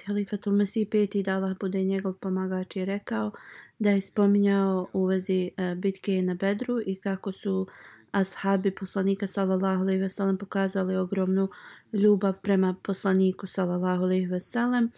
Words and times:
Bismillahirrahmanirrahim. 0.00 0.40
Halifatul 0.40 0.56
Mesih 0.56 0.88
peti 0.88 1.22
da 1.22 1.36
Allah 1.36 1.54
bude 1.60 1.84
njegov 1.84 2.14
pomagač 2.20 2.76
je 2.76 2.84
rekao 2.84 3.32
da 3.78 3.90
je 3.90 4.00
spominjao 4.00 4.88
u 4.92 5.04
vezi 5.04 5.50
e, 5.56 5.74
bitke 5.74 6.22
na 6.22 6.34
Bedru 6.34 6.80
i 6.86 6.94
kako 6.96 7.32
su 7.32 7.66
ashabi 8.12 8.70
poslanika 8.70 9.26
sallallahu 9.26 9.82
alejhi 9.82 10.00
ve 10.00 10.08
sellem 10.08 10.38
pokazali 10.38 10.96
ogromnu 10.96 11.48
ljubav 11.92 12.34
prema 12.42 12.74
poslaniku 12.82 13.46
sallallahu 13.46 14.04
alejhi 14.04 14.26
ve 14.26 14.40
sellem 14.40 14.90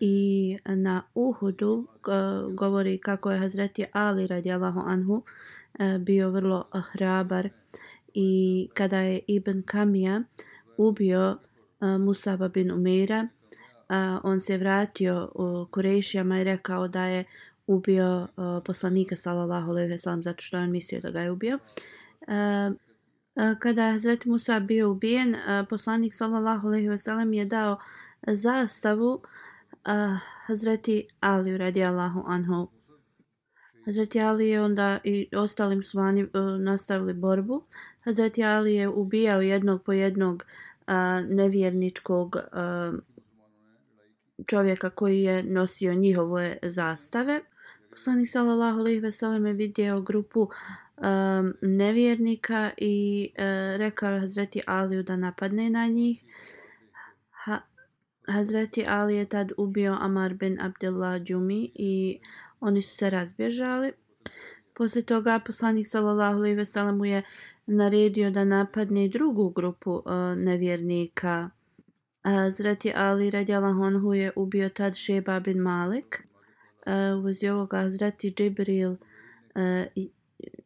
i 0.00 0.58
na 0.66 1.02
Uhudu 1.14 1.86
e, 1.86 2.10
govori 2.54 2.98
kako 2.98 3.30
je 3.30 3.38
Hazreti 3.38 3.84
Ali 3.92 4.26
radijallahu 4.26 4.80
anhu 4.80 5.22
e, 5.78 5.98
bio 5.98 6.30
vrlo 6.30 6.64
hrabar 6.72 7.48
i 8.14 8.68
kada 8.74 8.98
je 8.98 9.20
Ibn 9.26 9.62
Kamija 9.62 10.22
ubio 10.76 11.38
Musaba 11.80 12.48
bin 12.48 12.72
Umira 13.94 14.20
on 14.22 14.40
se 14.40 14.58
vratio 14.58 15.30
u 15.34 15.66
Kurešijama 15.70 16.40
i 16.40 16.44
rekao 16.44 16.88
da 16.88 17.04
je 17.04 17.24
ubio 17.66 18.28
e, 18.36 18.64
poslanika 18.64 19.16
sallallahu 19.16 19.70
alejhi 19.70 19.90
ve 19.90 19.98
sellem 19.98 20.22
zato 20.22 20.42
što 20.42 20.56
je 20.56 20.62
on 20.62 20.70
mislio 20.70 21.00
da 21.00 21.10
ga 21.10 21.20
je 21.20 21.30
ubio 21.30 21.58
kada 23.58 23.86
je 23.86 23.92
Hazret 23.92 24.24
Musa 24.24 24.60
bio 24.60 24.90
ubijen, 24.90 25.36
poslanik 25.70 26.14
sallallahu 26.14 26.68
alejhi 26.68 26.88
ve 26.88 26.98
sellem 26.98 27.32
je 27.32 27.44
dao 27.44 27.78
zastavu 28.26 29.22
Hazreti 30.46 31.06
Ali 31.20 31.58
radijallahu 31.58 32.24
anhu. 32.26 32.68
Hazreti 33.84 34.20
Ali 34.20 34.48
je 34.48 34.62
onda 34.62 35.00
i 35.04 35.28
ostalim 35.36 35.82
svani 35.82 36.26
nastavili 36.58 37.12
borbu. 37.12 37.62
Hazreti 38.00 38.44
Ali 38.44 38.74
je 38.74 38.88
ubijao 38.88 39.40
jednog 39.40 39.82
po 39.82 39.92
jednog 39.92 40.44
nevjerničkog 41.28 42.36
čovjeka 44.46 44.90
koji 44.90 45.22
je 45.22 45.42
nosio 45.42 45.94
njihove 45.94 46.56
zastave. 46.62 47.40
Poslanik 47.90 48.28
sallallahu 48.28 48.78
alejhi 48.78 49.00
ve 49.00 49.10
sellem 49.10 49.46
je 49.46 49.52
vidio 49.52 50.00
grupu 50.00 50.40
um, 50.40 51.54
nevjernika 51.62 52.70
i 52.76 53.28
uh, 53.32 53.44
rekao 53.78 54.18
Hazreti 54.20 54.62
Aliju 54.66 55.02
da 55.02 55.16
napadne 55.16 55.70
na 55.70 55.86
njih. 55.86 56.24
Ha, 57.30 57.60
Hazreti 58.26 58.84
Ali 58.88 59.16
je 59.16 59.24
tad 59.24 59.52
ubio 59.56 59.96
Amar 60.00 60.34
bin 60.34 60.60
Abdullah 60.60 61.22
Džumi 61.22 61.70
i 61.74 62.18
oni 62.60 62.82
su 62.82 62.96
se 62.96 63.10
razbježali. 63.10 63.92
Poslije 64.74 65.02
toga 65.04 65.40
poslanik 65.46 65.86
sallallahu 65.86 66.38
alejhi 66.38 66.56
ve 66.56 66.64
sellem 66.64 67.04
je 67.04 67.22
naredio 67.66 68.30
da 68.30 68.44
napadne 68.44 69.08
drugu 69.08 69.50
grupu 69.50 69.90
uh, 69.90 70.04
nevjernika. 70.36 71.50
Hazreti 72.24 72.92
Ali 72.96 73.30
radijallahu 73.30 73.82
anhu 73.82 74.14
je 74.14 74.32
ubio 74.36 74.68
tad 74.68 74.94
Šeba 74.94 75.40
bin 75.40 75.58
Malik. 75.58 76.22
E, 76.86 76.90
uh, 76.92 77.18
uz 77.18 77.24
vezi 77.24 77.48
ovoga 77.48 77.78
Hazreti 77.78 78.30
Džibril 78.30 78.90
uh, 78.90 78.98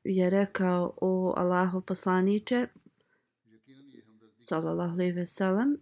je 0.05 0.31
rekao 0.31 0.95
o 1.01 1.35
Allahu 1.37 1.81
poslaniče 1.81 2.67
sallallahu 4.43 4.93
alejhi 4.93 5.13
ve 5.13 5.27
sellem 5.27 5.77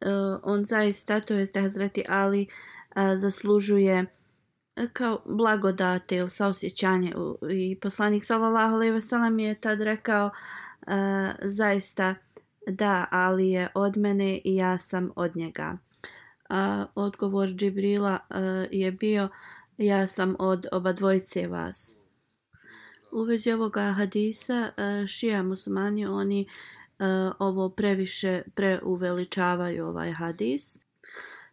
uh, 0.00 0.40
on 0.42 0.64
zaista 0.64 1.20
to 1.20 1.34
jest 1.34 1.56
Hazreti 1.56 2.04
Ali 2.08 2.48
uh, 2.96 3.02
zaslužuje 3.14 4.06
kao 4.92 5.22
blagodate 5.24 6.16
ili 6.16 6.30
saosjećanje 6.30 7.12
i 7.50 7.80
poslanik 7.80 8.24
sallallahu 8.24 8.74
alejhi 8.74 8.92
ve 8.92 9.00
sellem 9.00 9.38
je 9.38 9.54
tad 9.54 9.80
rekao 9.80 10.26
uh, 10.26 10.92
zaista 11.42 12.14
da 12.66 13.06
Ali 13.10 13.50
je 13.50 13.68
od 13.74 13.96
mene 13.96 14.40
i 14.44 14.56
ja 14.56 14.78
sam 14.78 15.10
od 15.16 15.36
njega 15.36 15.78
A, 16.48 16.86
odgovor 16.94 17.48
Džibrila 17.48 18.18
a, 18.28 18.66
je 18.70 18.92
bio 18.92 19.28
ja 19.78 20.06
sam 20.06 20.36
od 20.38 20.66
oba 20.72 20.92
dvojice 20.92 21.46
vas 21.46 21.96
u 23.14 23.22
vezi 23.22 23.52
ovoga 23.52 23.92
hadisa 23.92 24.70
e, 24.76 24.82
a, 24.82 25.06
šija 25.06 25.42
muslimani 25.42 26.06
oni 26.06 26.46
a, 26.98 27.32
ovo 27.38 27.68
previše 27.68 28.42
preuveličavaju 28.54 29.86
ovaj 29.86 30.12
hadis. 30.12 30.78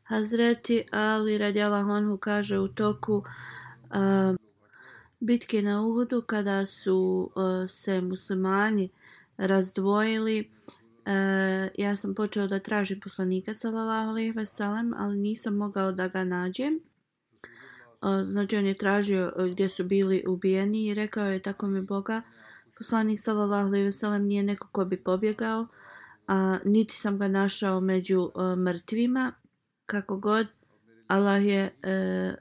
Hazreti 0.03 0.83
Ali 0.91 1.37
radjala 1.37 1.83
honhu 1.83 2.17
kaže 2.17 2.59
u 2.59 2.67
toku 2.67 3.23
a, 3.89 4.33
bitke 5.19 5.61
na 5.61 5.81
Uhudu 5.81 6.21
kada 6.21 6.65
su 6.65 7.31
a, 7.35 7.65
se 7.67 8.01
muslimani 8.01 8.89
razdvojili 9.37 10.51
E, 11.05 11.13
ja 11.77 11.95
sam 11.95 12.15
počeo 12.15 12.47
da 12.47 12.59
tražim 12.59 12.99
poslanika 12.99 13.53
sallallahu 13.53 14.09
alejhi 14.09 14.31
ve 14.31 14.45
sellem 14.45 14.93
ali 14.97 15.17
nisam 15.17 15.55
mogao 15.55 15.91
da 15.91 16.07
ga 16.07 16.23
nađem. 16.23 16.79
Znači 18.23 18.57
on 18.57 18.65
je 18.65 18.73
tražio 18.73 19.33
e, 19.37 19.49
gdje 19.49 19.69
su 19.69 19.83
bili 19.83 20.23
ubijeni 20.27 20.87
i 20.87 20.93
rekao 20.93 21.25
je 21.25 21.41
tako 21.41 21.67
mi 21.67 21.81
Boga 21.81 22.21
poslanik 22.77 23.19
sallallahu 23.19 23.67
alejhi 23.67 23.85
ve 23.85 23.91
sellem 23.91 24.25
nije 24.25 24.43
neko 24.43 24.67
ko 24.71 24.85
bi 24.85 25.03
pobjegao 25.03 25.67
a 26.27 26.59
niti 26.65 26.95
sam 26.95 27.17
ga 27.17 27.27
našao 27.27 27.79
među 27.79 28.31
e, 28.35 28.55
mrtvima. 28.55 29.33
Kako 29.85 30.17
god 30.17 30.47
Allah 31.07 31.45
je 31.45 31.75
e, 31.83 32.35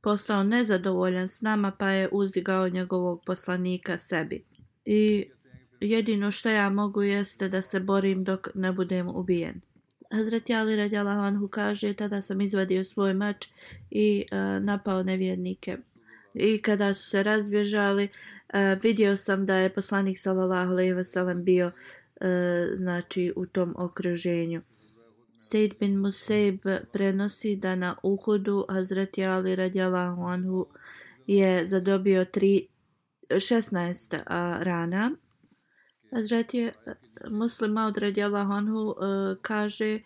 postao 0.00 0.42
nezadovoljan 0.42 1.28
s 1.28 1.40
nama 1.40 1.70
pa 1.78 1.88
je 1.90 2.08
uzdigao 2.12 2.68
njegovog 2.68 3.22
poslanika 3.26 3.98
sebi. 3.98 4.44
I 4.84 5.30
jedino 5.80 6.30
što 6.30 6.48
ja 6.48 6.70
mogu 6.70 7.02
jeste 7.02 7.48
da 7.48 7.62
se 7.62 7.80
borim 7.80 8.24
dok 8.24 8.48
ne 8.54 8.72
budem 8.72 9.08
ubijen 9.08 9.60
Hazreti 10.10 10.54
Ali 10.54 10.76
radijallahu 10.76 11.20
anhu 11.20 11.48
kaže 11.48 11.92
tada 11.94 12.22
sam 12.22 12.40
izvadio 12.40 12.84
svoj 12.84 13.14
mač 13.14 13.46
i 13.90 14.24
uh, 14.32 14.64
napao 14.64 15.02
nevjernike. 15.02 15.76
I 16.34 16.62
kada 16.62 16.94
su 16.94 17.10
se 17.10 17.22
razbježali, 17.22 18.04
uh, 18.04 18.82
vidio 18.82 19.16
sam 19.16 19.46
da 19.46 19.56
je 19.56 19.74
poslanik 19.74 20.18
sallallahu 20.18 20.70
alejhi 20.70 20.92
ve 20.92 21.04
sellem 21.04 21.44
bio 21.44 21.66
uh, 21.66 22.26
znači 22.74 23.32
u 23.36 23.46
tom 23.46 23.74
okruženju. 23.78 24.62
Said 25.38 25.70
bin 25.80 25.98
Museib 25.98 26.60
prenosi 26.92 27.56
da 27.56 27.74
na 27.74 27.96
Uhudu 28.02 28.64
Hazreti 28.68 29.24
Ali 29.24 29.56
radijallahu 29.56 30.22
anhu 30.22 30.66
je 31.26 31.66
zadobio 31.66 32.24
3 32.24 32.66
16 33.30 34.16
uh, 34.16 34.62
rana. 34.62 35.10
Hazreti 36.12 36.58
je 36.58 36.72
Muslim 37.30 37.72
Maud 37.72 37.96
radijallahu 37.96 38.52
anhu 38.52 38.90
eh, 38.90 39.36
kaže 39.42 40.00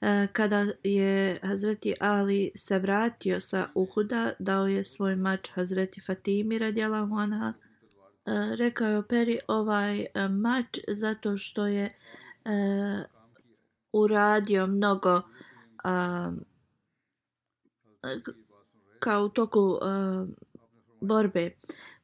eh, 0.00 0.26
kada 0.32 0.66
je 0.84 1.40
Hazreti 1.42 1.94
Ali 2.00 2.52
se 2.54 2.78
vratio 2.78 3.40
sa 3.40 3.68
Uhuda, 3.74 4.32
dao 4.38 4.66
je 4.66 4.84
svoj 4.84 5.16
mač 5.16 5.50
Hazreti 5.50 6.00
Fatimi 6.00 6.58
radijallahu 6.58 7.14
anha. 7.14 7.52
Rekao 8.58 8.88
je 8.88 8.98
operi 8.98 9.38
ovaj 9.48 10.06
mač 10.30 10.78
zato 10.88 11.36
što 11.36 11.66
je 11.66 11.94
uradio 13.92 14.66
mnogo 14.66 15.22
kao 18.98 19.24
u 19.24 19.28
toku 19.28 19.78
borbe. 21.00 21.50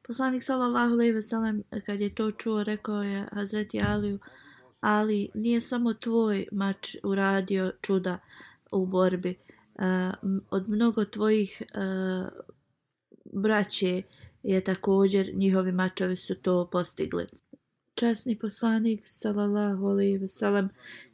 Poslanik 0.07 0.43
sallallahu 0.43 0.93
alejhi 0.93 1.11
ve 1.11 1.21
sellem 1.21 1.63
kad 1.85 2.01
je 2.01 2.15
to 2.15 2.31
čuo 2.31 2.63
rekao 2.63 3.03
je 3.03 3.27
Hazreti 3.31 3.81
Aliju 3.81 4.19
Ali 4.81 5.29
nije 5.33 5.61
samo 5.61 5.93
tvoj 5.93 6.47
mač 6.51 6.95
uradio 7.03 7.71
čuda 7.81 8.19
u 8.71 8.85
borbi. 8.85 9.35
Uh, 9.75 9.83
od 10.49 10.69
mnogo 10.69 11.05
tvojih 11.05 11.61
uh, 11.61 12.27
braće 13.33 14.01
je 14.43 14.63
također 14.63 15.31
njihovi 15.33 15.71
mačevi 15.71 16.15
su 16.15 16.35
to 16.35 16.69
postigli. 16.71 17.27
Časni 17.95 18.39
poslanik 18.39 19.01
sallallahu 19.03 19.85
alejhi 19.85 20.17
ve 20.17 20.29
sellem 20.29 20.69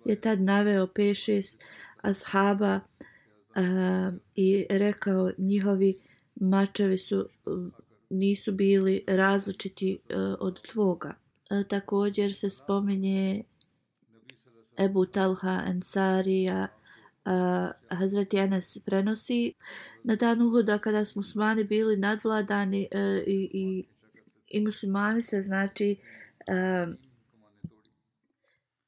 je 0.05 0.21
tad 0.21 0.41
naveo 0.41 0.87
5-6 0.87 1.61
ashaba 2.01 2.75
uh, 2.75 4.13
i 4.35 4.65
rekao 4.69 5.31
njihovi 5.37 5.99
mačevi 6.35 6.97
su 6.97 7.25
nisu 8.13 8.51
bili 8.51 9.03
različiti 9.07 9.99
e, 10.09 10.15
od 10.39 10.61
tvoga. 10.61 11.13
E, 11.49 11.63
također 11.67 12.33
se 12.33 12.49
spominje 12.49 13.43
Ebu 14.77 15.05
Talha 15.05 15.61
Ansarija 15.65 16.67
e, 16.67 16.83
uh, 17.25 17.97
Hazreti 17.97 18.37
Enes 18.37 18.77
prenosi 18.85 19.53
na 20.03 20.15
dan 20.15 20.41
Uhuda 20.41 20.77
kada 20.77 21.05
smo 21.05 21.19
muslimani 21.19 21.63
bili 21.63 21.97
nadvladani 21.97 22.87
uh, 22.91 23.27
i, 23.27 23.49
i, 23.53 23.85
i 24.47 24.61
muslimani 24.61 25.21
se 25.21 25.41
znači 25.41 25.95
uh, 26.47 26.93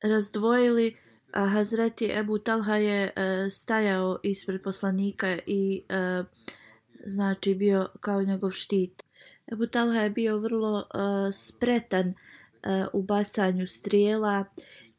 razdvojili 0.04 0.95
a 1.33 1.48
Hazreti 1.48 2.12
Ebu 2.12 2.39
Talha 2.39 2.75
je 2.75 3.04
uh, 3.16 3.51
stajao 3.51 4.19
ispred 4.24 4.62
poslanika 4.62 5.38
i 5.45 5.83
uh, 5.89 6.25
znači 7.06 7.56
bio 7.56 7.88
kao 8.00 8.21
njegov 8.21 8.51
štit. 8.51 9.05
Ebu 9.51 9.68
Talha 9.68 10.01
je 10.01 10.09
bio 10.09 10.38
vrlo 10.38 10.77
uh, 10.77 11.33
spretan 11.33 12.07
uh, 12.07 12.13
u 12.94 13.03
bacanju 13.03 13.68
strijela 13.68 14.45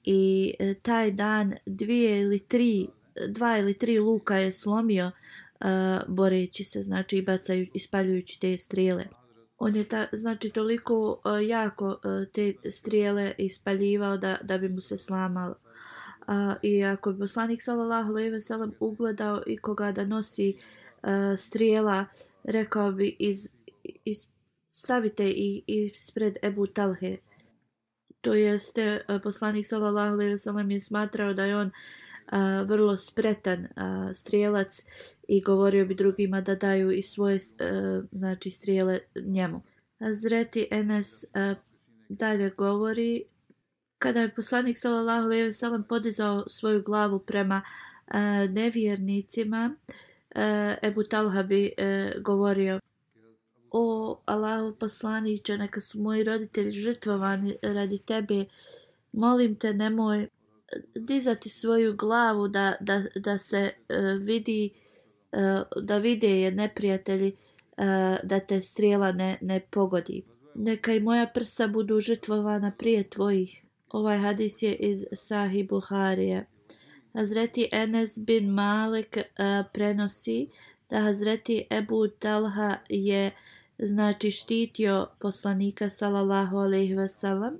i 0.04 0.54
uh, 0.60 0.76
taj 0.82 1.10
dan 1.10 1.54
dvije 1.66 2.20
ili 2.20 2.38
tri 2.38 2.88
dva 3.28 3.58
ili 3.58 3.74
tri 3.74 3.98
luka 3.98 4.36
je 4.36 4.52
slomio 4.52 5.06
uh, 5.06 5.68
boreći 6.08 6.64
se, 6.64 6.82
znači 6.82 7.22
bacaju, 7.22 7.66
ispaljujući 7.74 8.40
te 8.40 8.56
strijele. 8.56 9.04
On 9.58 9.76
je 9.76 9.88
ta, 9.88 10.06
znači 10.12 10.50
toliko 10.50 11.10
uh, 11.10 11.48
jako 11.48 11.88
uh, 11.88 12.28
te 12.32 12.54
strijele 12.70 13.34
ispaljivao 13.38 14.16
da, 14.16 14.38
da 14.42 14.58
bi 14.58 14.68
mu 14.68 14.80
se 14.80 14.98
slamalo. 14.98 15.54
Uh, 16.28 16.34
I 16.62 16.84
ako 16.84 17.12
bi 17.12 17.18
poslanik 17.18 17.62
sallallahu 17.62 18.10
alejhi 18.10 18.30
ve 18.30 18.40
sellem 18.40 18.72
ugledao 18.80 19.42
i 19.46 19.56
koga 19.56 19.92
da 19.92 20.04
nosi 20.04 20.56
uh, 21.02 21.08
strijela, 21.36 22.06
rekao 22.44 22.92
bi 22.92 23.16
iz, 23.18 23.48
iz 24.04 24.26
stavite 24.76 25.30
ih 25.30 25.62
ispred 25.66 26.36
Ebu 26.42 26.66
Talhe. 26.66 27.16
To 28.20 28.34
jeste 28.34 28.82
e, 29.08 29.18
poslanik 29.22 29.66
sallallahu 29.66 30.12
alejhi 30.12 30.30
ve 30.30 30.38
sellem 30.38 30.70
je 30.70 30.80
smatrao 30.80 31.34
da 31.34 31.44
je 31.44 31.56
on 31.56 31.70
a, 32.26 32.62
vrlo 32.62 32.96
spretan 32.96 33.66
a, 33.76 34.14
strijelac 34.14 34.80
i 35.28 35.40
govorio 35.40 35.86
bi 35.86 35.94
drugima 35.94 36.40
da 36.40 36.54
daju 36.54 36.90
i 36.90 37.02
svoje 37.02 37.38
a, 37.60 38.02
znači 38.12 38.50
strijele 38.50 38.98
njemu. 39.14 39.62
Zreti 40.00 40.68
Enes 40.70 41.24
a, 41.34 41.54
dalje 42.08 42.50
govori 42.50 43.24
kada 43.98 44.20
je 44.20 44.34
poslanik 44.34 44.78
sallallahu 44.78 45.24
alejhi 45.24 45.44
ve 45.44 45.52
sellem 45.52 45.84
podizao 45.84 46.44
svoju 46.48 46.82
glavu 46.82 47.18
prema 47.18 47.62
a, 48.06 48.46
nevjernicima 48.46 49.74
a, 50.34 50.74
Ebu 50.82 51.02
Talha 51.02 51.42
bi 51.42 51.72
a, 51.78 52.10
govorio 52.20 52.80
O 53.78 54.18
Allahu 54.24 54.72
poslaniće, 54.72 55.58
neka 55.58 55.80
su 55.80 55.98
moji 55.98 56.24
roditelji 56.24 56.70
žrtvovani 56.70 57.56
radi 57.62 57.98
tebe. 57.98 58.44
Molim 59.12 59.56
te, 59.56 59.74
nemoj 59.74 60.28
dizati 60.94 61.48
svoju 61.48 61.96
glavu 61.96 62.48
da, 62.48 62.76
da, 62.80 63.02
da 63.14 63.38
se 63.38 63.70
uh, 63.88 64.22
vidi 64.22 64.70
uh, 65.32 65.82
da 65.82 65.98
vide 65.98 66.40
je 66.40 66.50
neprijatelji 66.50 67.32
uh, 67.32 67.84
da 68.22 68.40
te 68.40 68.62
strijela 68.62 69.12
ne, 69.12 69.38
ne 69.40 69.60
pogodi. 69.70 70.22
Neka 70.54 70.92
i 70.92 71.00
moja 71.00 71.26
prsa 71.34 71.66
budu 71.66 72.00
žrtvovana 72.00 72.72
prije 72.78 73.10
tvojih. 73.10 73.64
Ovaj 73.88 74.18
hadis 74.18 74.62
je 74.62 74.74
iz 74.74 75.04
Sahih 75.12 75.68
Buharije. 75.68 76.46
Hazreti 77.12 77.68
Enes 77.72 78.18
bin 78.26 78.50
Malik 78.50 79.16
uh, 79.16 79.66
prenosi 79.72 80.48
da 80.90 81.00
Hazreti 81.00 81.66
Ebu 81.70 82.08
Talha 82.08 82.76
je 82.88 83.32
znači 83.78 84.30
štitio 84.30 85.08
poslanika 85.18 85.90
sallallahu 85.90 86.56
alejhi 86.56 86.94
ve 86.94 87.08
sellem 87.08 87.58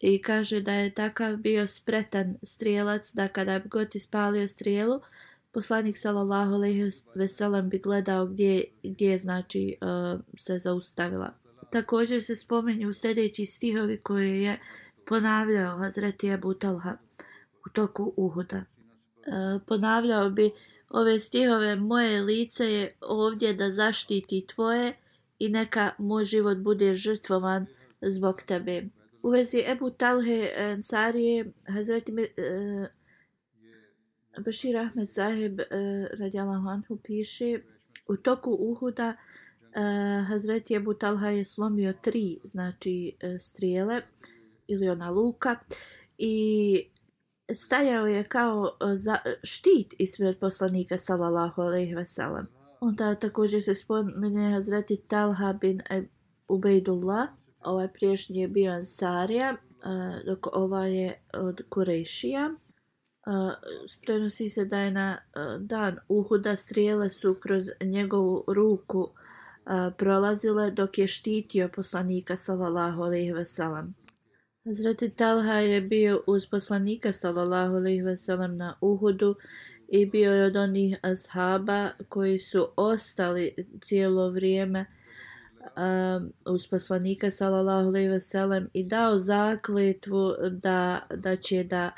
i 0.00 0.22
kaže 0.22 0.60
da 0.60 0.72
je 0.72 0.94
takav 0.94 1.36
bio 1.36 1.66
spretan 1.66 2.36
strijelac 2.42 3.12
da 3.14 3.28
kada 3.28 3.58
bi 3.58 3.68
god 3.68 3.94
ispalio 3.94 4.48
strijelu 4.48 5.00
poslanik 5.52 5.96
sallallahu 5.98 6.54
alejhi 6.54 6.90
ve 7.14 7.28
sellem 7.28 7.68
bi 7.68 7.78
gledao 7.78 8.26
gdje 8.26 8.64
gdje 8.82 9.18
znači 9.18 9.76
uh, 9.80 10.20
se 10.36 10.58
zaustavila. 10.58 11.34
Također 11.70 12.22
se 12.22 12.36
spominju 12.36 12.92
sljedeći 12.92 13.46
stihovi 13.46 14.00
koje 14.00 14.42
je 14.42 14.60
ponavljao 15.06 15.78
Hazreti 15.78 16.32
Abu 16.32 16.54
Talha 16.54 16.96
u 17.66 17.70
toku 17.72 18.12
Uhuda. 18.16 18.56
Uh, 18.56 19.62
ponavljao 19.66 20.30
bi 20.30 20.50
ove 20.90 21.18
stihove 21.18 21.76
moje 21.76 22.20
lice 22.20 22.72
je 22.72 22.92
ovdje 23.00 23.54
da 23.54 23.70
zaštiti 23.70 24.46
tvoje 24.46 24.94
i 25.38 25.48
neka 25.48 25.90
moj 25.98 26.24
život 26.24 26.58
bude 26.58 26.94
žrtvovan 26.94 27.66
zbog 28.00 28.42
tebe 28.42 28.88
u 29.22 29.30
vezi 29.30 29.64
Ebu 29.66 29.90
Talhe 29.90 30.52
Ansarije, 30.56 31.52
Hazreti 31.68 32.12
uh, 32.12 32.18
e, 32.18 32.88
Bashir 34.44 34.76
Ahmed 34.76 35.08
Zaheb 35.08 35.60
e, 35.60 35.64
uh, 35.64 36.18
radijalahu 36.18 36.68
anhu 36.68 36.98
piše 37.04 37.58
u 38.08 38.16
toku 38.16 38.56
Uhuda 38.60 39.16
uh, 39.16 40.28
Hazreti 40.28 40.74
Ebu 40.74 40.94
Talha 40.94 41.28
je 41.28 41.44
slomio 41.44 41.92
tri 42.02 42.38
znači 42.44 43.12
uh, 43.22 43.36
strijele 43.40 44.02
ili 44.66 44.88
ona 44.88 45.10
luka 45.10 45.56
i 46.18 46.90
stajao 47.52 48.06
je 48.06 48.24
kao 48.24 48.60
uh, 48.60 48.90
za, 48.94 49.18
štit 49.42 49.94
ispred 49.98 50.38
poslanika 50.38 50.96
sallallahu 50.96 51.62
alejhi 51.62 51.94
ve 51.94 52.06
sellem. 52.06 52.57
Onda 52.80 53.14
također 53.14 53.62
se 53.62 53.74
spomene 53.74 54.52
Hazreti 54.52 54.96
Talha 54.96 55.52
bin 55.52 55.80
Ubejdullah 56.48 57.28
ovaj 57.60 57.88
priješnji 57.92 58.40
je 58.40 58.48
bio 58.48 58.72
Ansarija, 58.72 59.56
dok 60.26 60.46
ova 60.52 60.86
je 60.86 61.22
od 61.34 61.60
Kurešija. 61.68 62.50
Prenosi 64.06 64.48
se 64.48 64.64
da 64.64 64.78
je 64.78 64.90
na 64.90 65.18
dan 65.60 65.96
Uhuda 66.08 66.56
strijele 66.56 67.10
su 67.10 67.36
kroz 67.40 67.64
njegovu 67.80 68.44
ruku 68.48 69.08
prolazile 69.96 70.70
dok 70.70 70.98
je 70.98 71.06
štitio 71.06 71.68
poslanika 71.76 72.36
sallallahu 72.36 73.02
alejhi 73.02 73.32
ve 73.32 73.44
sellem. 73.44 73.94
Hazreti 74.64 75.10
Talha 75.10 75.52
je 75.52 75.80
bio 75.80 76.22
uz 76.26 76.46
poslanika 76.46 77.12
sallallahu 77.12 77.74
alejhi 77.74 78.02
ve 78.02 78.16
sellem 78.16 78.56
na 78.56 78.78
Uhudu 78.80 79.34
i 79.88 80.06
bio 80.06 80.32
je 80.32 80.44
od 80.44 80.56
onih 80.56 80.98
ashaba 81.02 81.90
koji 82.08 82.38
su 82.38 82.68
ostali 82.76 83.54
cijelo 83.80 84.30
vrijeme 84.30 84.86
um, 85.76 86.32
uz 86.46 86.66
poslanika 86.66 87.30
sallallahu 87.30 87.88
alejhi 87.88 88.08
ve 88.08 88.20
sellem 88.20 88.68
i 88.72 88.84
dao 88.84 89.18
zakletvu 89.18 90.34
da 90.50 91.06
da 91.16 91.36
će 91.36 91.64
da 91.64 91.90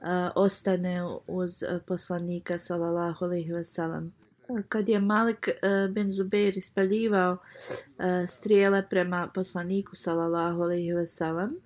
uh, 0.00 0.06
ostane 0.34 1.02
uz 1.26 1.64
poslanika 1.86 2.58
sallallahu 2.58 3.24
alejhi 3.24 3.52
ve 3.52 3.64
sellem 3.64 4.12
kad 4.68 4.88
je 4.88 5.00
Malik 5.00 5.48
uh, 5.48 5.94
bin 5.94 6.12
Zubair 6.12 6.56
ispaljivao 6.56 7.32
uh, 7.32 7.38
strijele 8.28 8.86
prema 8.90 9.30
poslaniku 9.34 9.96
sallallahu 9.96 10.62
alejhi 10.62 10.92
ve 10.92 11.06
sellem 11.06 11.56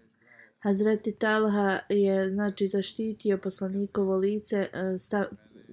Hazreti 0.59 1.12
Talha 1.12 1.78
je 1.88 2.30
znači 2.30 2.68
zaštitio 2.68 3.38
poslanikovo 3.38 4.16
lice 4.16 4.68
uh, 4.73 5.00
stav, 5.00 5.25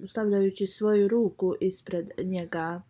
stavljajući 0.06 0.66
svoju 0.66 1.08
ruku 1.08 1.54
ispred 1.60 2.10
njega 2.18 2.82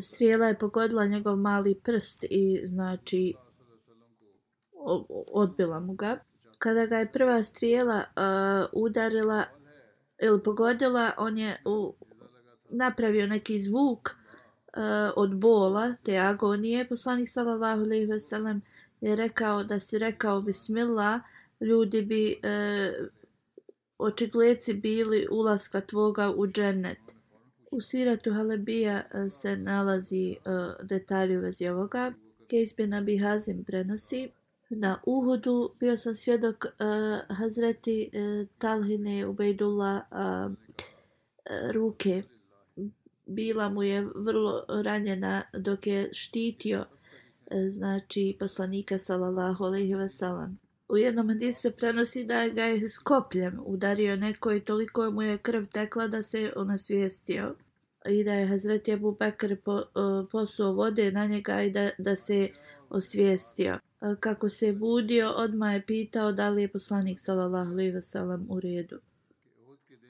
strijela 0.00 0.46
je 0.46 0.58
pogodila 0.58 1.06
njegov 1.06 1.36
mali 1.36 1.74
prst 1.74 2.24
i 2.30 2.60
znači 2.64 3.34
odbila 5.32 5.80
mu 5.80 5.94
ga. 5.94 6.18
Kada 6.58 6.86
ga 6.86 6.98
je 6.98 7.12
prva 7.12 7.42
strijela 7.42 7.96
uh, 7.96 8.82
udarila 8.82 9.44
ili 10.22 10.42
pogodila, 10.42 11.12
on 11.18 11.38
je 11.38 11.62
u, 11.64 11.94
napravio 12.70 13.26
neki 13.26 13.58
zvuk 13.58 14.08
uh, 14.08 15.12
od 15.16 15.36
bola, 15.36 15.94
te 16.02 16.18
agonije. 16.18 16.88
Poslanik 16.88 17.28
sallallahu 17.28 17.82
alejhi 17.82 18.06
ve 18.06 18.18
sellem 18.18 18.62
je 19.00 19.16
rekao 19.16 19.64
da 19.64 19.78
si 19.78 19.98
rekao 19.98 20.40
bismillah, 20.40 21.20
ljudi 21.60 22.02
bi 22.02 22.36
uh, 22.36 23.08
očigleci 23.98 24.74
bili 24.74 25.26
ulaska 25.30 25.80
tvoga 25.80 26.34
u 26.36 26.46
džennet. 26.46 26.98
U 27.70 27.80
siratu 27.80 28.32
Halebija 28.32 29.02
eh, 29.14 29.30
se 29.30 29.56
nalazi 29.56 30.30
eh, 30.30 30.50
uh, 30.52 30.86
detalj 30.86 31.36
u 31.36 31.40
vezi 31.40 31.68
ovoga. 31.68 32.12
Kejs 32.50 32.76
bin 32.76 32.94
Abi 32.94 33.18
Hazim 33.18 33.64
prenosi. 33.64 34.30
Na 34.70 35.00
Uhudu 35.06 35.70
bio 35.80 35.96
sam 35.96 36.14
svjedok 36.14 36.64
uh, 36.64 37.36
Hazreti 37.36 38.10
uh, 38.12 38.48
Talhine 38.58 39.26
Ubejdula 39.26 40.02
uh, 40.10 40.52
ruke. 41.72 42.22
Bila 43.26 43.68
mu 43.68 43.82
je 43.82 44.06
vrlo 44.14 44.64
ranjena 44.68 45.42
dok 45.52 45.86
je 45.86 46.08
štitio 46.12 46.78
uh, 46.78 46.86
znači 47.70 48.36
poslanika 48.38 48.98
sallallahu 48.98 49.64
alejhi 49.64 49.94
ve 49.94 50.08
sellem 50.08 50.58
u 50.88 50.96
jednom 50.96 51.28
hadisu 51.28 51.60
se 51.60 51.70
prenosi 51.70 52.24
da 52.24 52.48
ga 52.48 52.62
je 52.62 52.88
skopljem 52.88 53.60
udario 53.64 54.16
neko 54.16 54.52
i 54.52 54.60
toliko 54.60 55.10
mu 55.10 55.22
je 55.22 55.38
krv 55.38 55.64
tekla 55.64 56.06
da 56.06 56.22
se 56.22 56.52
on 56.56 56.70
osvijestio 56.70 57.54
i 58.08 58.24
da 58.24 58.32
je 58.32 58.46
Hazreti 58.46 58.92
Abu 58.92 59.12
Bakr 59.12 59.56
po, 59.64 59.72
uh, 59.74 60.28
posuo 60.32 60.72
vode 60.72 61.12
na 61.12 61.26
njega 61.26 61.62
i 61.62 61.70
da, 61.70 61.90
da 61.98 62.16
se 62.16 62.48
osvijestio. 62.90 63.74
E, 63.74 64.14
kako 64.20 64.48
se 64.48 64.66
je 64.66 64.72
budio, 64.72 65.30
odmah 65.30 65.74
je 65.74 65.86
pitao 65.86 66.32
da 66.32 66.48
li 66.48 66.62
je 66.62 66.68
poslanik 66.68 67.20
sallallahu 67.20 67.70
alaihi 67.70 67.92
wasallam 67.92 68.46
u 68.48 68.60
redu. 68.60 68.98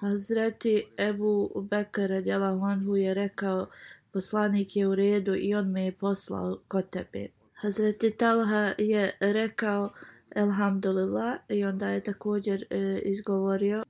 Hazreti 0.01 0.87
Ebu 0.99 1.51
Bekr 1.71 2.07
radijallahu 2.07 2.65
anhu 2.65 2.97
je 2.97 3.15
rekao 3.15 3.67
poslanik 4.13 4.77
je 4.77 4.87
u 4.87 4.95
redu 4.95 5.35
i 5.35 5.55
on 5.55 5.71
me 5.71 5.85
je 5.85 5.93
poslao 5.93 6.59
kod 6.69 6.91
tebe. 6.91 7.29
Hazreti 7.53 8.11
Talha 8.11 8.75
je 8.79 9.17
rekao 9.21 9.91
Elhamdulillah 10.35 11.39
i 11.49 11.65
onda 11.65 11.89
je 11.89 12.03
također 12.03 12.65
e, 12.71 13.01
izgovorio 13.05 13.79
e, 13.79 13.85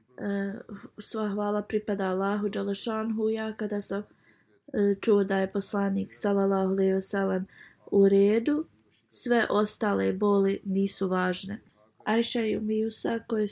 sva 0.98 1.28
hvala 1.28 1.62
pripada 1.62 2.04
Allahu 2.04 2.48
Đalešanhu. 2.48 3.28
Ja 3.28 3.52
kada 3.56 3.80
sam 3.80 4.02
e, 4.02 4.94
čuo 5.00 5.24
da 5.24 5.38
je 5.38 5.52
poslanik 5.52 6.14
sallallahu 6.14 6.70
alejhi 6.70 6.92
ve 6.92 7.00
sellem 7.00 7.46
u 7.90 8.08
redu 8.08 8.66
sve 9.08 9.46
ostale 9.50 10.12
boli 10.12 10.60
nisu 10.64 11.08
važne. 11.08 11.60
Ajša 12.04 12.44
i 12.44 12.56
Umijusa 12.56 13.18
koje 13.26 13.46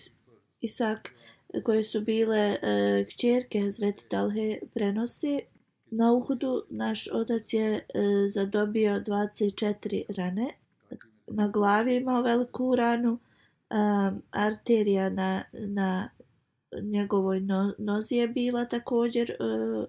Isak 0.61 1.11
koje 1.65 1.85
su 1.85 2.01
bile 2.01 2.39
e, 2.63 3.05
kćerke 3.09 3.61
Hazreti 3.61 4.09
Talhe 4.09 4.59
prenosi 4.75 5.41
na 5.91 6.13
Uhudu 6.13 6.65
naš 6.71 7.09
otac 7.13 7.53
je 7.53 7.75
e, 7.75 7.83
zadobio 8.29 9.01
24 9.01 10.03
rane 10.17 10.49
na 11.27 11.49
glavi 11.49 11.97
imao 11.97 12.23
veliku 12.23 12.77
ranu, 12.77 13.19
um, 13.71 14.23
arterija 14.31 15.11
na, 15.11 15.45
na 15.53 16.09
njegovoj 16.83 17.41
no, 17.41 17.75
nozi 17.79 18.15
je 18.15 18.29
bila 18.29 18.65
također 18.65 19.37
uh, 19.41 19.85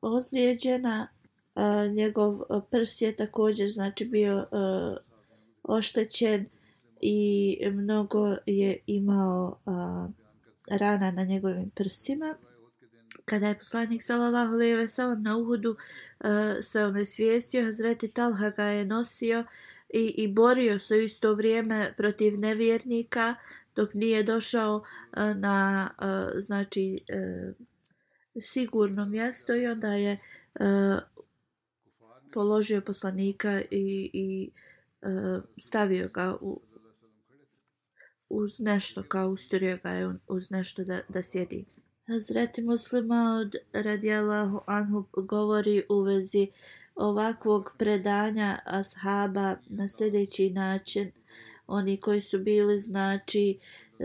ozlijeđena, 0.00 1.08
uh, 1.54 1.94
njegov 1.94 2.40
prs 2.70 3.00
je 3.00 3.16
također 3.16 3.68
znači 3.70 4.04
bio 4.04 4.36
uh, 4.36 4.96
oštećen 5.62 6.46
i 7.00 7.58
mnogo 7.72 8.36
je 8.46 8.78
imao 8.86 9.58
uh, 9.64 10.10
rana 10.78 11.10
na 11.10 11.24
njegovim 11.24 11.70
prsima. 11.70 12.36
Kada 13.24 13.48
je 13.48 13.58
poslanik 13.58 14.02
sallallahu 14.02 14.52
alejhi 14.52 14.74
ve 14.74 14.88
sellem 14.88 15.22
na 15.22 15.36
Uhudu 15.36 15.70
uh, 15.70 15.76
se 16.60 16.84
on 16.84 17.04
svijestio, 17.04 17.64
Hazreti 17.64 18.08
Talha 18.08 18.50
ga 18.50 18.64
je 18.64 18.84
nosio 18.84 19.40
uh, 19.40 19.46
i, 19.88 20.14
i 20.16 20.28
borio 20.28 20.78
se 20.78 21.04
isto 21.04 21.34
vrijeme 21.34 21.94
protiv 21.96 22.38
nevjernika 22.38 23.34
dok 23.76 23.94
nije 23.94 24.22
došao 24.22 24.82
e, 25.16 25.34
na 25.34 25.90
e, 26.36 26.40
znači 26.40 27.00
e, 27.08 27.52
sigurno 28.40 29.06
mjesto 29.06 29.54
i 29.54 29.66
onda 29.66 29.88
je 29.88 30.18
položio 32.32 32.80
poslanika 32.80 33.60
i, 33.70 34.10
i 34.12 34.50
stavio 35.58 36.08
ga 36.08 36.36
u, 36.40 36.60
uz 38.28 38.60
nešto 38.60 39.02
kao 39.02 39.28
ustorio 39.28 39.78
ga 39.82 39.90
je 39.90 40.14
uz 40.28 40.50
nešto 40.50 40.84
da, 40.84 41.00
da 41.08 41.22
sjedi. 41.22 41.64
Hazreti 42.06 42.62
muslima 42.62 43.38
od 43.40 43.54
radijalahu 43.72 44.60
anhu 44.66 45.06
govori 45.12 45.82
u 45.88 46.00
vezi 46.00 46.48
uh, 46.50 46.78
ovakvog 46.98 47.74
predanja 47.78 48.58
ashaba 48.64 49.56
na 49.66 49.88
sljedeći 49.88 50.50
način. 50.50 51.12
Oni 51.66 51.96
koji 51.96 52.20
su 52.20 52.38
bili 52.38 52.78
znači 52.78 53.58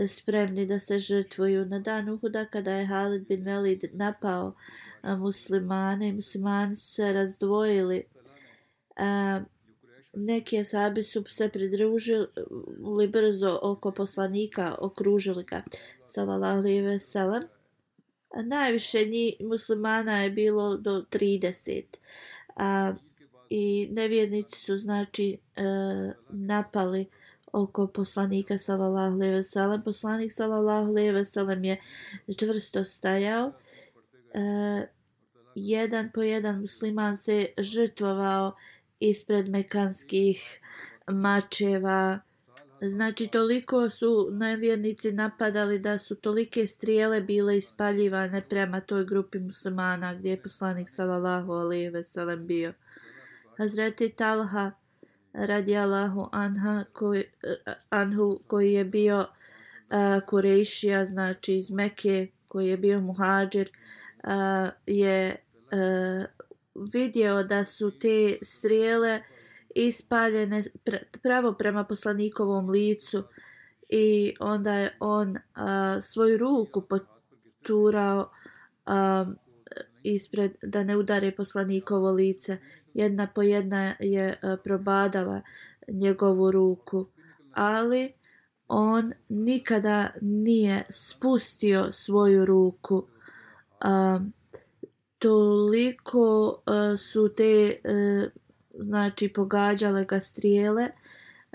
spremni 0.06 0.66
da 0.66 0.78
se 0.78 0.98
žrtvuju 0.98 1.64
na 1.64 1.78
dan 1.78 2.08
Uhuda 2.08 2.44
kada 2.44 2.72
je 2.72 2.86
Halid 2.86 3.26
bin 3.28 3.44
Velid 3.44 3.84
napao 3.92 4.54
muslimane 5.02 6.08
i 6.08 6.12
muslimani 6.12 6.76
su 6.76 6.92
se 6.92 7.12
razdvojili. 7.12 8.04
A, 8.96 9.40
neki 10.14 10.58
asabi 10.58 11.02
su 11.02 11.24
se 11.28 11.48
pridružili 11.48 13.08
brzo 13.08 13.58
oko 13.62 13.92
poslanika, 13.92 14.74
okružili 14.80 15.44
ga, 15.44 15.62
salallahu 16.06 16.58
alaihi 16.58 16.80
ve 16.80 16.98
sellem. 16.98 17.42
Najviše 18.44 19.04
njih 19.04 19.34
muslimana 19.40 20.22
je 20.22 20.30
bilo 20.30 20.76
do 20.76 21.04
30 21.10 21.84
a, 22.56 22.92
i 23.50 23.88
nevjernici 23.92 24.60
su 24.60 24.78
znači 24.78 25.38
e, 25.56 25.62
napali 26.28 27.06
oko 27.52 27.86
poslanika 27.86 28.58
sallallahu 28.58 29.14
alejhi 29.14 29.34
ve 29.34 29.42
sellem 29.42 29.82
poslanik 29.82 30.32
sallallahu 30.32 30.88
alejhi 30.88 31.10
ve 31.10 31.24
sellem 31.24 31.64
je 31.64 31.80
čvrsto 32.38 32.84
stajao. 32.84 33.52
E, 34.34 34.86
jedan 35.54 36.10
po 36.14 36.22
jedan 36.22 36.60
musliman 36.60 37.16
se 37.16 37.46
žrtvovao 37.58 38.52
ispred 39.00 39.48
mekanskih 39.48 40.60
mačeva 41.08 42.20
znači 42.80 43.26
toliko 43.26 43.90
su 43.90 44.28
nevjernici 44.32 45.12
napadali 45.12 45.78
da 45.78 45.98
su 45.98 46.14
tolike 46.14 46.66
strijele 46.66 47.20
bile 47.20 47.56
ispaljivane 47.56 48.42
prema 48.48 48.80
toj 48.80 49.04
grupi 49.04 49.38
muslimana 49.38 50.14
gdje 50.14 50.30
je 50.30 50.42
poslanik 50.42 50.90
sallallahu 50.90 51.52
alejhi 51.52 51.88
ve 51.88 52.04
sellem 52.04 52.46
bio. 52.46 52.72
Hazreti 53.58 54.08
Talha 54.08 54.72
radijallahu 55.32 56.28
anha 56.32 56.84
koji 56.92 57.24
anhu 57.90 58.38
koji 58.46 58.72
je 58.72 58.84
bio 58.84 59.20
uh, 59.20 60.26
Kurejšija 60.26 61.04
znači 61.04 61.56
iz 61.56 61.70
Mekke 61.70 62.28
koji 62.48 62.68
je 62.68 62.76
bio 62.76 63.00
muhadžir 63.00 63.70
uh, 64.24 64.70
je 64.86 65.36
uh, 65.72 66.24
vidio 66.92 67.42
da 67.42 67.64
su 67.64 67.98
te 67.98 68.38
strijele 68.42 69.16
uh, 69.16 69.43
ispaljene 69.74 70.64
pravo 71.22 71.52
prema 71.52 71.84
poslanikovom 71.84 72.68
licu 72.70 73.22
i 73.88 74.34
onda 74.40 74.74
je 74.74 74.96
on 75.00 75.36
a, 75.54 76.00
svoju 76.00 76.38
ruku 76.38 76.80
poturao 76.80 78.30
a, 78.86 79.26
ispred 80.02 80.56
da 80.62 80.84
ne 80.84 80.96
udare 80.96 81.32
poslanikovo 81.32 82.10
lice. 82.10 82.58
Jedna 82.94 83.26
po 83.26 83.42
jedna 83.42 83.94
je 84.00 84.38
a, 84.42 84.56
probadala 84.64 85.42
njegovu 85.88 86.50
ruku, 86.50 87.06
ali 87.52 88.12
on 88.68 89.12
nikada 89.28 90.10
nije 90.20 90.84
spustio 90.90 91.92
svoju 91.92 92.44
ruku. 92.44 93.06
A, 93.80 94.20
toliko 95.18 96.62
a, 96.66 96.96
su 96.98 97.28
te 97.28 97.80
a, 97.84 98.43
znači 98.78 99.28
pogađale 99.28 100.04
ga 100.04 100.20
strijele 100.20 100.88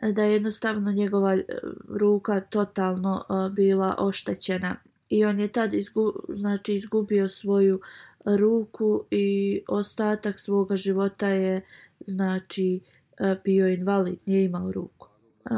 da 0.02 0.24
je 0.24 0.34
jednostavno 0.34 0.92
njegova 0.92 1.34
eh, 1.34 1.44
ruka 1.88 2.40
totalno 2.40 3.26
eh, 3.30 3.54
bila 3.54 3.96
oštećena 3.98 4.76
i 5.10 5.26
on 5.26 5.40
je 5.40 5.48
tad 5.48 5.74
izgu, 5.74 6.14
znači 6.30 6.76
izgubio 6.76 7.30
svoju 7.30 7.82
ruku 8.26 9.04
i 9.12 9.62
ostatak 9.68 10.40
svoga 10.40 10.76
života 10.76 11.28
je 11.28 11.62
znači 12.08 12.80
eh, 13.20 13.36
bio 13.44 13.68
invalid, 13.68 14.20
nije 14.26 14.46
imao 14.46 14.72
ruku. 14.72 15.08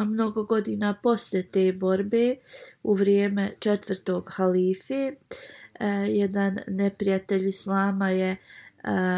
Mnogo 0.06 0.44
godina 0.44 0.94
poslije 1.04 1.44
te 1.44 1.74
borbe 1.74 2.36
u 2.84 2.94
vrijeme 2.94 3.52
četvrtog 3.60 4.30
halife 4.34 5.14
jedan 6.08 6.60
neprijatelj 6.68 7.48
islama 7.48 8.10
je 8.10 8.38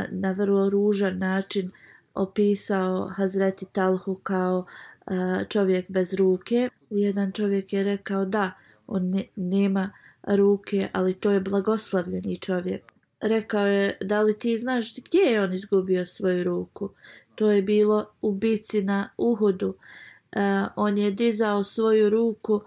na 0.09 0.31
vrlo 0.31 0.69
ružan 0.69 1.17
način 1.17 1.71
opisao 2.13 3.07
Hazreti 3.07 3.65
Talhu 3.65 4.15
kao 4.15 4.65
e, 5.07 5.45
čovjek 5.49 5.89
bez 5.89 6.13
ruke. 6.13 6.69
Jedan 6.89 7.31
čovjek 7.31 7.73
je 7.73 7.83
rekao 7.83 8.25
da, 8.25 8.51
on 8.87 9.09
ne, 9.09 9.23
nema 9.35 9.91
ruke, 10.23 10.89
ali 10.93 11.13
to 11.13 11.31
je 11.31 11.39
blagoslavljeni 11.39 12.37
čovjek. 12.37 12.93
Rekao 13.21 13.67
je, 13.67 13.97
da 14.01 14.21
li 14.21 14.39
ti 14.39 14.57
znaš 14.57 14.95
gdje 14.95 15.19
je 15.19 15.43
on 15.43 15.53
izgubio 15.53 16.05
svoju 16.05 16.43
ruku? 16.43 16.89
To 17.35 17.51
je 17.51 17.61
bilo 17.61 18.09
u 18.21 18.31
bici 18.31 18.83
na 18.83 19.09
Uhudu. 19.17 19.67
Uh, 19.67 20.41
on 20.75 20.97
je 20.97 21.11
dizao 21.11 21.63
svoju 21.63 22.09
ruku 22.09 22.61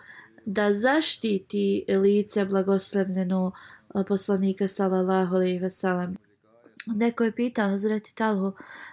da 0.45 0.75
zaštiti 0.75 1.85
lice 1.89 2.45
blagoslavljeno 2.45 3.53
e, 3.95 4.05
poslanika 4.09 4.69
sallallahu 4.69 5.35
alejhi 5.37 5.59
ve 5.59 5.71
sellem. 5.71 6.17
Neko 6.87 7.25
je 7.25 7.33
pitao 7.33 7.69
Hazreti 7.69 8.15
Talhu 8.15 8.53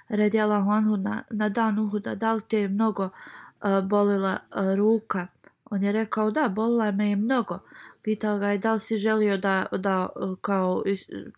radijallahu 0.09 0.69
anhu 0.69 0.97
na, 0.97 1.23
na 1.29 1.49
dan 1.49 1.79
Uhuda 1.79 2.15
da 2.15 2.33
li 2.33 2.41
te 2.41 2.59
je 2.59 2.67
mnogo 2.67 3.03
uh, 3.03 3.83
bolila 3.83 4.37
uh, 4.55 4.75
ruka. 4.75 5.27
On 5.71 5.83
je 5.83 5.91
rekao 5.91 6.31
da, 6.31 6.49
bolila 6.49 6.91
me 6.91 7.09
je 7.09 7.15
mnogo. 7.15 7.59
Pitao 8.01 8.37
ga 8.39 8.47
je 8.47 8.57
da 8.57 8.73
li 8.73 8.79
si 8.79 8.97
želio 8.97 9.37
da, 9.37 9.65
da 9.71 10.09
e, 10.15 10.19
kao 10.41 10.83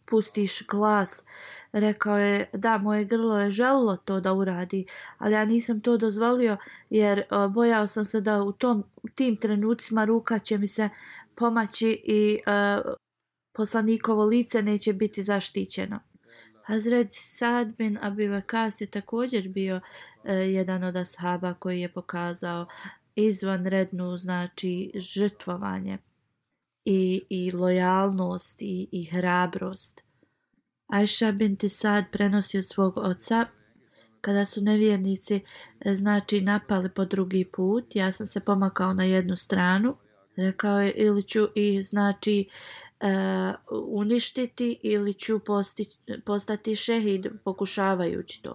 pustiš 0.05 0.67
glas. 0.67 1.25
Rekao 1.71 2.17
je 2.17 2.49
da, 2.53 2.77
moje 2.77 3.05
grlo 3.05 3.39
je 3.39 3.51
želilo 3.51 3.97
to 3.97 4.19
da 4.19 4.33
uradi, 4.33 4.85
ali 5.17 5.33
ja 5.33 5.45
nisam 5.45 5.81
to 5.81 5.97
dozvolio 5.97 6.57
jer 6.89 7.19
uh, 7.19 7.53
bojao 7.53 7.87
sam 7.87 8.05
se 8.05 8.21
da 8.21 8.43
u 8.43 8.51
tom 8.51 8.83
u 9.03 9.09
tim 9.09 9.35
trenucima 9.35 10.05
ruka 10.05 10.39
će 10.39 10.57
mi 10.57 10.67
se 10.67 10.89
pomaći 11.35 12.01
i 12.03 12.39
uh, 12.47 12.93
poslanikovo 13.53 14.25
lice 14.25 14.61
neće 14.61 14.93
biti 14.93 15.23
zaštićeno. 15.23 15.99
Hazret 16.67 17.07
Sad 17.11 17.77
bin 17.77 17.97
Abi 18.01 18.27
Vakas 18.27 18.81
je 18.81 18.87
također 18.87 19.49
bio 19.49 19.75
uh, 19.75 20.29
jedan 20.29 20.83
od 20.83 20.95
ashaba 20.95 21.53
koji 21.53 21.81
je 21.81 21.93
pokazao 21.93 22.67
izvanrednu 23.15 24.17
znači 24.17 24.91
žrtvovanje 24.95 25.97
i, 26.85 27.25
i 27.29 27.51
lojalnost 27.51 28.61
i, 28.61 28.87
i 28.91 29.03
hrabrost. 29.03 30.03
Ajša 30.87 31.31
binti 31.31 31.69
Sad 31.69 32.03
prenosi 32.11 32.57
od 32.57 32.67
svog 32.67 32.97
oca 32.97 33.45
kada 34.21 34.45
su 34.45 34.61
nevjernici 34.61 35.41
e, 35.79 35.95
znači 35.95 36.41
napali 36.41 36.89
po 36.89 37.05
drugi 37.05 37.45
put, 37.53 37.95
ja 37.95 38.11
sam 38.11 38.25
se 38.25 38.39
pomakao 38.39 38.93
na 38.93 39.03
jednu 39.03 39.35
stranu, 39.35 39.97
rekao 40.35 40.81
je 40.81 40.91
ili 40.91 41.23
ću 41.23 41.47
ih 41.55 41.85
znači 41.85 42.49
E, 42.99 43.53
uništiti 43.71 44.79
ili 44.83 45.13
ću 45.13 45.39
posti, 45.39 45.85
postati 46.25 46.75
šehid 46.75 47.27
pokušavajući 47.43 48.43
to. 48.43 48.51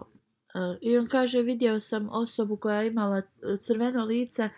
Uh, 0.54 0.78
I 0.80 0.98
on 0.98 1.06
kaže, 1.06 1.42
vidio 1.42 1.80
sam 1.80 2.08
osobu 2.12 2.56
koja 2.56 2.80
je 2.80 2.86
imala 2.86 3.18
e, 3.18 3.22
crveno 3.60 4.04
lice 4.04 4.48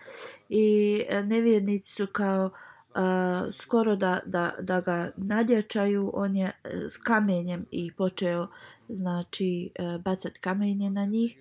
i 0.49 0.99
nevjernici 1.23 1.91
su 1.93 2.07
kao 2.11 2.45
uh, 2.45 3.53
skoro 3.53 3.95
da, 3.95 4.19
da, 4.25 4.55
da 4.59 4.81
ga 4.81 5.11
nadjačaju, 5.17 6.11
on 6.13 6.35
je 6.35 6.51
s 6.89 6.97
kamenjem 6.97 7.65
i 7.71 7.91
počeo 7.91 8.47
znači 8.89 9.69
uh, 9.79 10.01
bacat 10.01 10.37
kamenje 10.37 10.89
na 10.89 11.05
njih. 11.05 11.37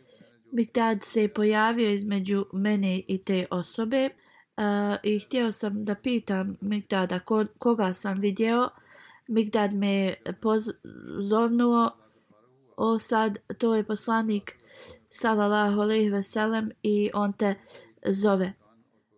Bigdad 0.53 1.03
se 1.03 1.23
je 1.23 1.35
pojavio 1.35 1.91
između 1.91 2.47
mene 2.53 3.03
i 3.09 3.19
te 3.19 3.47
osobe 3.51 4.09
uh, 4.57 4.97
i 5.03 5.19
htio 5.19 5.53
sam 5.53 5.85
da 5.85 5.95
pitam 5.95 6.57
Migdada 6.61 7.19
ko, 7.19 7.45
koga 7.59 7.95
sam 7.95 8.21
vidio. 8.21 8.69
Migdad 9.29 9.73
me 9.75 10.15
pozovnuo 10.43 11.91
o 12.77 12.99
sad, 12.99 13.39
to 13.59 13.75
je 13.75 13.85
poslanik 13.85 14.59
sallallahu 15.09 15.81
alaihi 15.81 16.11
veselem 16.11 16.71
i 16.83 17.11
on 17.15 17.33
te 17.33 17.55
zove. 18.09 18.53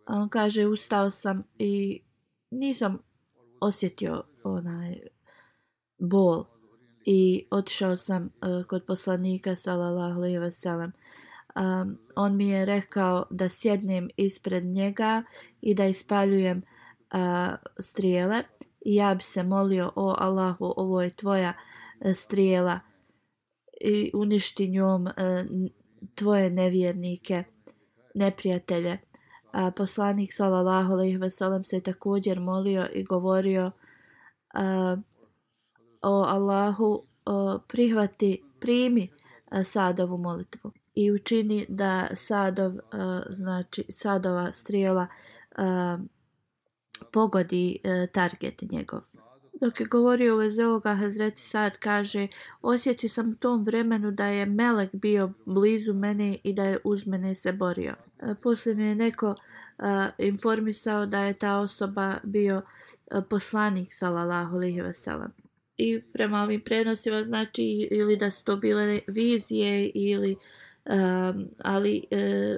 On 0.06 0.28
kaže 0.28 0.66
ustao 0.66 1.10
sam 1.10 1.42
i 1.58 2.02
nisam 2.50 2.98
osjetio 3.60 4.22
onaj 4.44 4.96
bol 5.98 6.44
i 7.04 7.46
otišao 7.50 7.96
sam 7.96 8.22
uh, 8.24 8.66
kod 8.66 8.84
poslanika 8.86 9.56
sallallahu 9.56 10.14
alaihi 10.14 10.38
veselem. 10.38 10.90
Uh, 10.90 11.23
um, 11.56 11.98
on 12.16 12.36
mi 12.36 12.48
je 12.48 12.64
rekao 12.64 13.26
da 13.30 13.48
sjednem 13.48 14.08
ispred 14.16 14.64
njega 14.64 15.22
i 15.60 15.74
da 15.74 15.86
ispaljujem 15.86 16.58
uh, 16.58 17.54
strijele 17.78 18.42
i 18.80 18.94
ja 18.94 19.14
bi 19.14 19.22
se 19.22 19.42
molio 19.42 19.92
o 19.96 20.14
Allahu 20.18 20.74
ovo 20.76 21.02
je 21.02 21.10
tvoja 21.10 21.52
uh, 22.00 22.12
strijela 22.14 22.80
i 23.80 24.10
uništi 24.14 24.68
njom 24.68 25.06
uh, 25.06 25.12
tvoje 26.14 26.50
nevjernike 26.50 27.44
neprijatelje. 28.14 28.98
A, 29.52 29.70
poslanik 29.70 30.32
sallallahu 30.32 30.92
alejhi 30.92 31.16
ve 31.16 31.30
sellem 31.30 31.64
se 31.64 31.80
također 31.80 32.40
molio 32.40 32.88
i 32.92 33.04
govorio 33.04 33.70
a, 34.54 34.96
o 36.02 36.22
Allahu 36.22 37.02
a, 37.24 37.58
prihvati 37.68 38.42
primi 38.60 39.02
e, 39.02 39.08
a, 39.50 39.64
Sadovu 39.64 40.18
molitvu 40.18 40.72
i 40.94 41.12
učini 41.12 41.66
da 41.68 42.08
Sadov 42.14 42.72
eh, 42.76 42.80
znači 43.30 43.84
Sadova 43.88 44.52
strijela 44.52 45.06
eh, 45.58 45.98
pogodi 47.12 47.78
eh, 47.84 48.06
target 48.12 48.62
njegov 48.70 49.00
Dok 49.60 49.80
je 49.80 49.86
govorio 49.86 50.34
u 50.34 50.38
vezi 50.38 50.62
ovoga, 50.62 50.94
Hazreti 50.94 51.42
Sad 51.42 51.78
kaže, 51.78 52.28
osjetio 52.62 53.08
sam 53.08 53.30
u 53.30 53.34
tom 53.34 53.64
vremenu 53.64 54.10
da 54.10 54.26
je 54.26 54.46
Melek 54.46 54.90
bio 54.92 55.30
blizu 55.46 55.94
mene 55.94 56.38
i 56.42 56.52
da 56.52 56.64
je 56.64 56.78
uz 56.84 57.06
mene 57.06 57.34
se 57.34 57.52
borio. 57.52 57.94
Poslije 58.42 58.74
mi 58.74 58.84
je 58.84 58.94
neko 58.94 59.28
uh, 59.28 59.86
informisao 60.18 61.06
da 61.06 61.20
je 61.20 61.38
ta 61.38 61.56
osoba 61.56 62.16
bio 62.22 62.56
uh, 62.56 63.24
poslanik, 63.30 63.94
salallahu 63.94 64.56
alihi 64.56 64.80
wasalam. 64.80 65.28
I 65.76 66.02
prema 66.12 66.42
ovim 66.42 66.60
prenosima, 66.60 67.22
znači, 67.22 67.88
ili 67.90 68.16
da 68.16 68.30
su 68.30 68.44
to 68.44 68.56
bile 68.56 69.00
vizije, 69.06 69.90
ili, 69.94 70.36
um, 70.84 71.48
ali 71.58 72.04
e, 72.10 72.56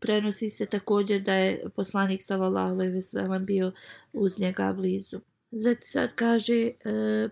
prenosi 0.00 0.50
se 0.50 0.66
također 0.66 1.22
da 1.22 1.34
je 1.34 1.64
poslanik, 1.76 2.22
sallallahu 2.22 2.72
alejhi 2.72 2.92
ve 2.92 3.02
sellem 3.02 3.44
bio 3.44 3.72
uz 4.12 4.40
njega 4.40 4.72
blizu. 4.72 5.20
Zreti 5.50 5.88
sad 5.88 6.14
kaže, 6.14 6.54
e, 6.54 7.28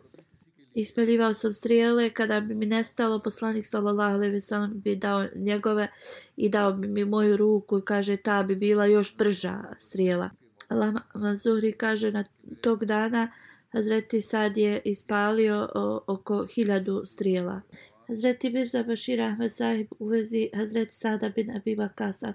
ispeljivao 0.74 1.34
sam 1.34 1.52
strijele, 1.52 2.10
kada 2.10 2.40
bi 2.40 2.54
mi 2.54 2.66
nestalo, 2.66 3.22
poslanik 3.22 3.66
sallallahu 3.66 4.14
alejhi 4.14 4.32
ve 4.32 4.40
sellem 4.40 4.80
bi 4.80 4.96
dao 4.96 5.26
njegove 5.34 5.88
i 6.36 6.48
dao 6.48 6.72
bi 6.72 6.88
mi 6.88 7.04
moju 7.04 7.36
ruku 7.36 7.78
i 7.78 7.84
kaže, 7.84 8.16
ta 8.16 8.42
bi 8.42 8.56
bila 8.56 8.86
još 8.86 9.16
brža 9.16 9.62
strijela. 9.78 10.30
Lama 10.70 11.02
Mazuri 11.14 11.72
kaže, 11.72 12.12
na 12.12 12.24
tog 12.60 12.84
dana 12.84 13.32
Hazreti 13.72 14.20
Sad 14.20 14.56
je 14.56 14.80
ispalio 14.84 15.68
o, 15.74 16.00
oko 16.06 16.46
hiljadu 16.54 17.02
strijela. 17.04 17.60
Hazreti 18.08 18.50
Mirza 18.50 18.82
Bashir 18.82 19.20
Ahmed 19.20 19.52
Sahib 19.52 19.86
u 19.98 20.08
vezi 20.08 20.50
Hazreti 20.54 20.94
Sada 20.94 21.28
bin 21.28 21.56
Abi 21.56 21.76
Bakasa 21.76 22.32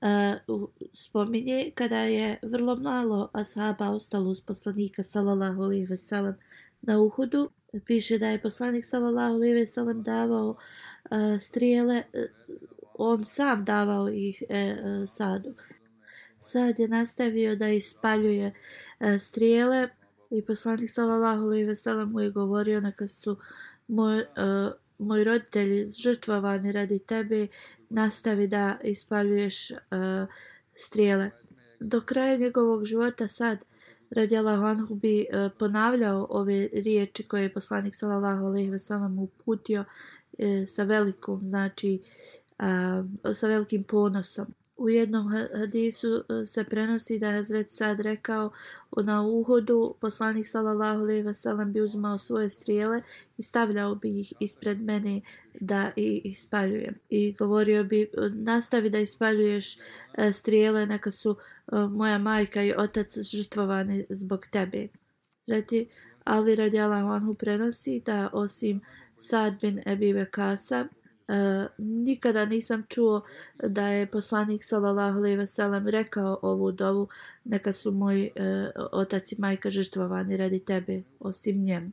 uh, 0.00 0.68
spominje 0.92 1.70
kada 1.74 1.98
je 1.98 2.38
vrlo 2.42 2.76
malo 2.76 3.30
ashaba 3.32 3.90
ostalo 3.90 4.30
uz 4.30 4.40
poslanika 4.40 5.02
sallallahu 5.02 5.62
alejhi 5.62 5.86
ve 5.86 5.96
sellem 5.96 6.34
na 6.82 7.00
Uhudu. 7.00 7.50
Piše 7.86 8.18
da 8.18 8.28
je 8.28 8.42
poslanik 8.42 8.84
sallallahu 8.84 9.34
alejhi 9.34 9.54
ve 9.54 9.66
sellem 9.66 10.02
davao 10.02 10.56
uh, 11.10 11.40
strijele 11.40 12.02
uh, 12.14 12.56
on 12.94 13.24
sam 13.24 13.64
davao 13.64 14.08
ih 14.08 14.42
uh, 14.50 15.08
Sadu. 15.08 15.54
Sad 16.40 16.78
je 16.78 16.88
nastavio 16.88 17.56
da 17.56 17.68
ispaljuje 17.68 18.54
uh, 19.00 19.06
strijele 19.20 19.88
i 20.30 20.42
poslanik 20.42 20.90
sallallahu 20.90 21.42
alejhi 21.42 21.64
ve 21.64 21.74
sellem 21.74 22.10
mu 22.12 22.20
je 22.20 22.30
govorio 22.30 22.80
neka 22.80 23.08
su 23.08 23.36
moj, 23.88 24.18
uh, 24.18 24.72
moji 24.98 25.24
roditelji 25.24 25.90
žrtvovani 25.90 26.72
radi 26.72 26.98
tebe 26.98 27.46
nastavi 27.90 28.46
da 28.46 28.78
ispaljuješ 28.84 29.70
uh, 29.70 29.78
strijele. 30.74 31.30
Do 31.80 32.00
kraja 32.00 32.36
njegovog 32.36 32.84
života 32.84 33.28
sad 33.28 33.64
radi 34.10 34.36
Allahu 34.36 34.94
bi 34.94 35.26
uh, 35.32 35.52
ponavljao 35.58 36.26
ove 36.30 36.68
riječi 36.72 37.22
koje 37.22 37.42
je 37.42 37.52
poslanik 37.52 37.94
sallallahu 37.94 38.46
alejhi 38.46 38.70
ve 38.70 38.78
sellem 38.78 39.18
uputio 39.18 39.80
uh, 39.80 40.46
sa 40.66 40.82
velikom 40.82 41.48
znači 41.48 42.00
uh, 42.58 43.34
sa 43.34 43.46
velikim 43.46 43.84
ponosom. 43.84 44.46
U 44.78 44.88
jednom 44.88 45.28
hadisu 45.54 46.08
e, 46.08 46.44
se 46.44 46.64
prenosi 46.64 47.18
da 47.18 47.26
je 47.26 47.34
Hazret 47.34 47.70
Sad 47.70 48.00
rekao 48.00 48.50
na 48.96 49.22
uhodu 49.22 49.94
poslanik 50.00 50.46
sallallahu 50.48 51.00
alejhi 51.00 51.22
ve 51.22 51.34
sellem 51.34 51.72
bi 51.72 51.80
uzimao 51.80 52.18
svoje 52.18 52.48
strijele 52.48 53.02
i 53.38 53.42
stavljao 53.42 53.94
bi 53.94 54.20
ih 54.20 54.32
ispred 54.40 54.80
mene 54.80 55.20
da 55.60 55.92
ih 55.96 56.40
spaljujem 56.40 56.94
I 57.08 57.32
govorio 57.32 57.84
bi 57.84 58.10
nastavi 58.32 58.90
da 58.90 58.98
ispaljuješ 58.98 59.78
e, 60.14 60.32
strijele 60.32 60.86
neka 60.86 61.10
su 61.10 61.36
e, 61.72 61.76
moja 61.76 62.18
majka 62.18 62.62
i 62.62 62.74
otac 62.76 63.18
žrtvovani 63.18 64.06
zbog 64.10 64.46
tebe. 64.46 64.88
Zreti 65.38 65.88
Ali 66.24 66.54
radijalahu 66.54 67.08
anhu 67.08 67.34
prenosi 67.34 68.02
da 68.06 68.30
osim 68.32 68.80
Sad 69.16 69.60
bin 69.60 69.82
Ebi 69.86 70.14
Bekasa 70.14 70.86
Uh, 71.28 71.66
nikada 71.78 72.44
nisam 72.44 72.84
čuo 72.88 73.22
da 73.62 73.88
je 73.88 74.06
poslanik 74.06 74.64
sallallahu 74.64 75.18
alejhi 75.18 75.36
ve 75.36 75.46
sellem 75.46 75.88
rekao 75.88 76.38
ovu 76.42 76.72
dovu 76.72 77.08
neka 77.44 77.72
su 77.72 77.92
moji 77.92 78.30
uh, 78.36 78.86
otac 78.92 79.32
i 79.32 79.36
majka 79.38 79.70
žrtvovani 79.70 80.36
radi 80.36 80.58
tebe 80.64 81.02
osim 81.20 81.62
njem 81.62 81.92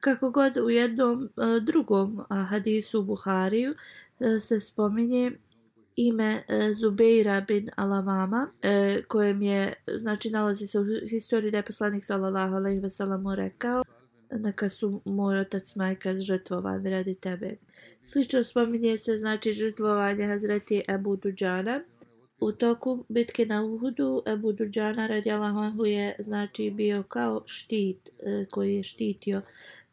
kako 0.00 0.30
god 0.30 0.56
u 0.56 0.70
jednom 0.70 1.22
uh, 1.36 1.62
drugom 1.62 2.18
uh, 2.18 2.48
hadisu 2.48 3.02
Buhariju 3.02 3.70
uh, 3.70 4.26
se 4.40 4.60
spominje 4.60 5.32
ime 5.96 6.44
e, 6.48 6.72
Zubeira 6.74 7.40
bin 7.40 7.70
Alavama 7.76 8.48
e, 8.62 9.02
kojem 9.08 9.42
je, 9.42 9.74
znači 9.96 10.30
nalazi 10.30 10.66
se 10.66 10.80
u 10.80 10.84
historiji 11.10 11.50
da 11.50 11.56
je 11.56 11.64
poslanik 11.64 12.04
sallallahu 12.04 12.54
alaihi 12.54 12.90
sellem 12.90 13.24
rekao 13.34 13.82
neka 14.30 14.68
su 14.68 15.02
moj 15.04 15.40
otac 15.40 15.76
majka 15.76 16.18
žrtvovani 16.18 16.90
radi 16.90 17.14
tebe. 17.14 17.56
Slično 18.02 18.44
spominje 18.44 18.98
se 18.98 19.16
znači 19.16 19.52
žrtvovanje 19.52 20.26
Hazreti 20.26 20.82
Ebu 20.88 21.16
Duđana. 21.16 21.80
U 22.40 22.52
toku 22.52 23.04
bitke 23.08 23.46
na 23.46 23.64
Uhudu 23.64 24.22
Ebu 24.26 24.52
Duđana 24.52 25.06
radijalahu 25.06 25.58
Allahanhu 25.58 25.86
je 25.86 26.16
znači 26.18 26.70
bio 26.70 27.02
kao 27.02 27.42
štit 27.46 28.08
e, 28.08 28.46
koji 28.50 28.74
je 28.74 28.82
štitio 28.82 29.42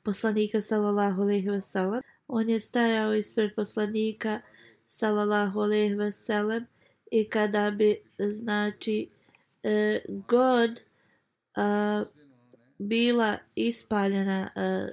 poslanika 0.04 0.62
sallallahu 0.62 1.22
alaihi 1.22 1.48
wasallam. 1.48 2.02
On 2.28 2.50
je 2.50 2.60
stajao 2.60 3.16
ispred 3.16 3.56
poslanika 3.56 4.42
sallallahu 4.86 5.60
alejhi 5.60 5.94
ve 5.94 6.12
sellem 6.12 6.66
i 7.12 7.30
kada 7.30 7.72
bi 7.72 7.98
znači 8.18 9.10
e, 9.64 10.00
god 10.28 10.82
a, 11.56 12.04
bila 12.78 13.38
ispaljena 13.56 14.50
a, 14.56 14.88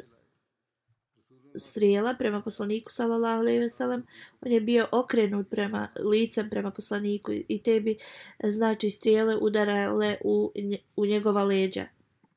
strijela 1.54 2.14
prema 2.14 2.42
poslaniku 2.42 2.92
sallallahu 2.92 3.40
alejhi 3.40 3.58
ve 3.58 3.68
sellem. 3.68 4.06
On 4.40 4.52
je 4.52 4.60
bio 4.60 4.86
okrenut 4.92 5.50
prema 5.50 5.88
licem 6.10 6.50
prema 6.50 6.70
poslaniku 6.70 7.32
i 7.32 7.62
te 7.64 7.80
bi 7.80 7.96
znači 8.44 8.90
strijele 8.90 9.36
udarale 9.36 10.16
u, 10.24 10.52
u 10.96 11.06
njegova 11.06 11.44
leđa. 11.44 11.86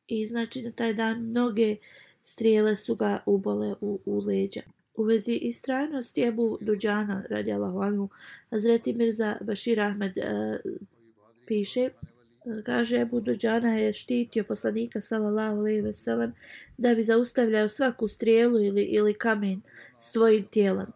I 0.07 0.27
znači 0.27 0.61
na 0.61 0.71
taj 0.71 0.93
dan 0.93 1.21
mnoge 1.21 1.75
strijele 2.23 2.75
su 2.75 2.95
ga 2.95 3.23
ubole 3.25 3.75
u, 3.81 3.99
u 4.05 4.19
leđa. 4.19 4.61
U 4.95 5.03
vezi 5.03 5.33
istrajnosti 5.33 6.23
Ebu 6.23 6.57
Duđana, 6.61 7.23
radi 7.29 7.51
Allahu 7.51 7.81
anhu, 7.81 8.09
Hazreti 8.49 8.93
Mirza 8.93 9.37
Bashir 9.41 9.81
Ahmed 9.81 10.17
e, 10.17 10.59
piše, 11.45 11.89
kaže 12.65 12.97
Ebu 12.97 13.19
Duđana 13.19 13.77
je 13.77 13.93
štitio 13.93 14.43
poslanika 14.43 15.01
sallallahu 15.01 15.57
alejhi 15.57 15.81
ve 15.81 15.93
sellem 15.93 16.33
da 16.77 16.95
bi 16.95 17.03
zaustavljao 17.03 17.67
svaku 17.67 18.07
strijelu 18.07 18.59
ili 18.59 18.83
ili 18.83 19.13
kamen 19.13 19.61
svojim 19.97 20.47
tijelom. 20.47 20.87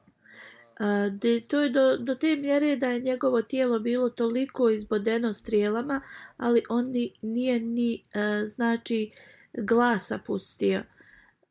A, 0.80 1.10
de, 1.10 1.42
to 1.48 1.62
je 1.62 1.70
do, 1.70 1.98
do 1.98 2.16
te 2.16 2.36
mjere 2.36 2.76
da 2.76 2.88
je 2.88 3.00
njegovo 3.00 3.42
tijelo 3.42 3.80
bilo 3.80 4.10
toliko 4.10 4.70
izbodeno 4.70 5.34
strijelama, 5.34 6.02
ali 6.38 6.64
on 6.70 6.92
ni, 6.92 7.14
nije 7.22 7.60
ni 7.60 8.04
a, 8.14 8.46
znači 8.46 9.12
glasa 9.54 10.20
pustio. 10.26 10.84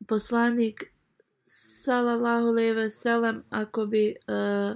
Poslanik 0.07 0.83
sallallahu 1.43 2.47
alejhi 2.47 2.71
ve 2.71 2.89
sellem 2.89 3.43
ako 3.49 3.85
bi 3.85 4.15
a, 4.27 4.75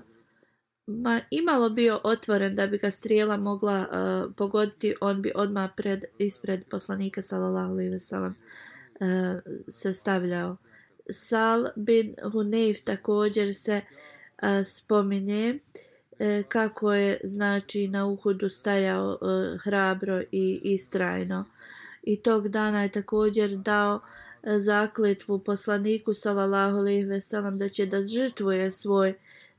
ma 0.88 1.22
imalo 1.30 1.70
bio 1.70 2.02
otvoren 2.04 2.56
da 2.56 2.68
bi 2.68 2.78
ga 2.78 2.92
strijela 2.92 3.38
mogla 3.38 3.80
uh, 3.80 4.36
pogoditi 4.36 4.96
on 5.02 5.22
bi 5.22 5.32
odma 5.36 5.70
pred 5.78 6.06
ispred 6.18 6.64
poslanika 6.70 7.22
sallallahu 7.22 7.72
alejhi 7.72 7.92
ve 7.92 8.00
sellem 8.00 8.36
uh, 9.00 9.08
se 9.68 9.94
stavljao. 9.94 10.58
Sal 11.10 11.68
bin 11.76 12.16
Hunayf 12.24 12.84
također 12.84 13.56
se 13.56 13.82
uh, 13.82 14.66
spominje 14.66 15.60
uh, 16.12 16.46
kako 16.48 16.94
je 16.94 17.20
znači 17.24 17.88
na 17.88 18.06
uhudu 18.06 18.50
stajao 18.50 19.18
uh, 19.22 19.62
hrabro 19.62 20.22
i 20.32 20.60
istrajno. 20.64 21.46
I 22.04 22.22
tog 22.22 22.48
dana 22.48 22.84
je 22.84 22.92
također 22.92 23.58
dao 23.58 23.96
uh, 23.96 24.02
zakletvu 24.58 25.40
poslaniku 25.40 26.14
sallallahu 26.14 26.78
alejhi 26.78 27.04
ve 27.04 27.22
sellem 27.22 27.58
da 27.58 27.70
će 27.70 27.86
da 27.86 28.02
žrtvuje 28.02 28.72
svoj 28.72 29.14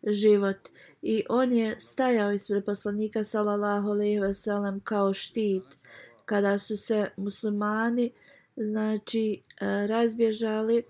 život. 0.07 0.57
I 1.03 1.25
on 1.29 1.53
je 1.53 1.79
stajao 1.79 2.33
ispred 2.33 2.64
poslanika 2.64 3.25
sallallahu 3.25 3.88
alejhi 3.88 4.21
ve 4.21 4.35
sellem 4.35 4.81
kao 4.81 5.14
štit. 5.14 5.64
Kada 6.25 6.59
su 6.59 6.77
se 6.77 7.11
muslimani 7.16 8.12
znači 8.57 9.42
e, 9.61 9.87
razbježali 9.87 10.83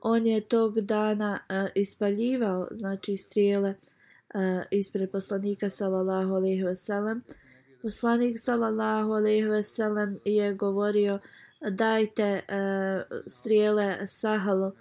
on 0.00 0.26
je 0.26 0.40
tog 0.40 0.80
dana 0.80 1.40
e, 1.48 1.68
ispaljivao 1.74 2.68
znači 2.70 3.16
strijele 3.16 3.68
e, 3.68 4.64
ispred 4.70 5.10
poslanika 5.10 5.70
sallallahu 5.70 6.34
alejhi 6.34 6.62
ve 6.62 6.76
sellem 6.76 7.22
poslanik 7.82 8.38
sallallahu 8.38 9.12
alejhi 9.12 9.48
ve 9.48 9.62
sellem 9.62 10.18
je 10.24 10.54
govorio 10.54 11.18
dajte 11.70 12.42
strijele 13.26 14.06
Sahalu 14.06 14.72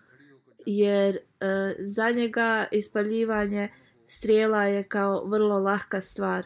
jer 0.66 1.20
E, 1.42 1.76
za 1.80 2.12
njega 2.12 2.68
ispaljivanje 2.72 3.70
strijela 4.06 4.64
je 4.64 4.84
kao 4.84 5.26
vrlo 5.26 5.60
lahka 5.60 6.02
stvar. 6.02 6.46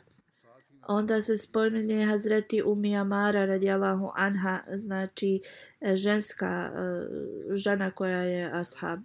Onda 0.88 1.21
se 1.21 1.38
spominje 1.38 2.06
Hazreti 2.06 2.63
Umijamara 2.63 3.45
radijalahu 3.45 4.12
anha, 4.15 4.60
znači 4.75 5.41
e, 5.82 5.95
ženska 5.95 6.71
e, 6.75 7.56
žena 7.56 7.91
koja 7.91 8.21
je 8.21 8.51
ashab 8.54 8.99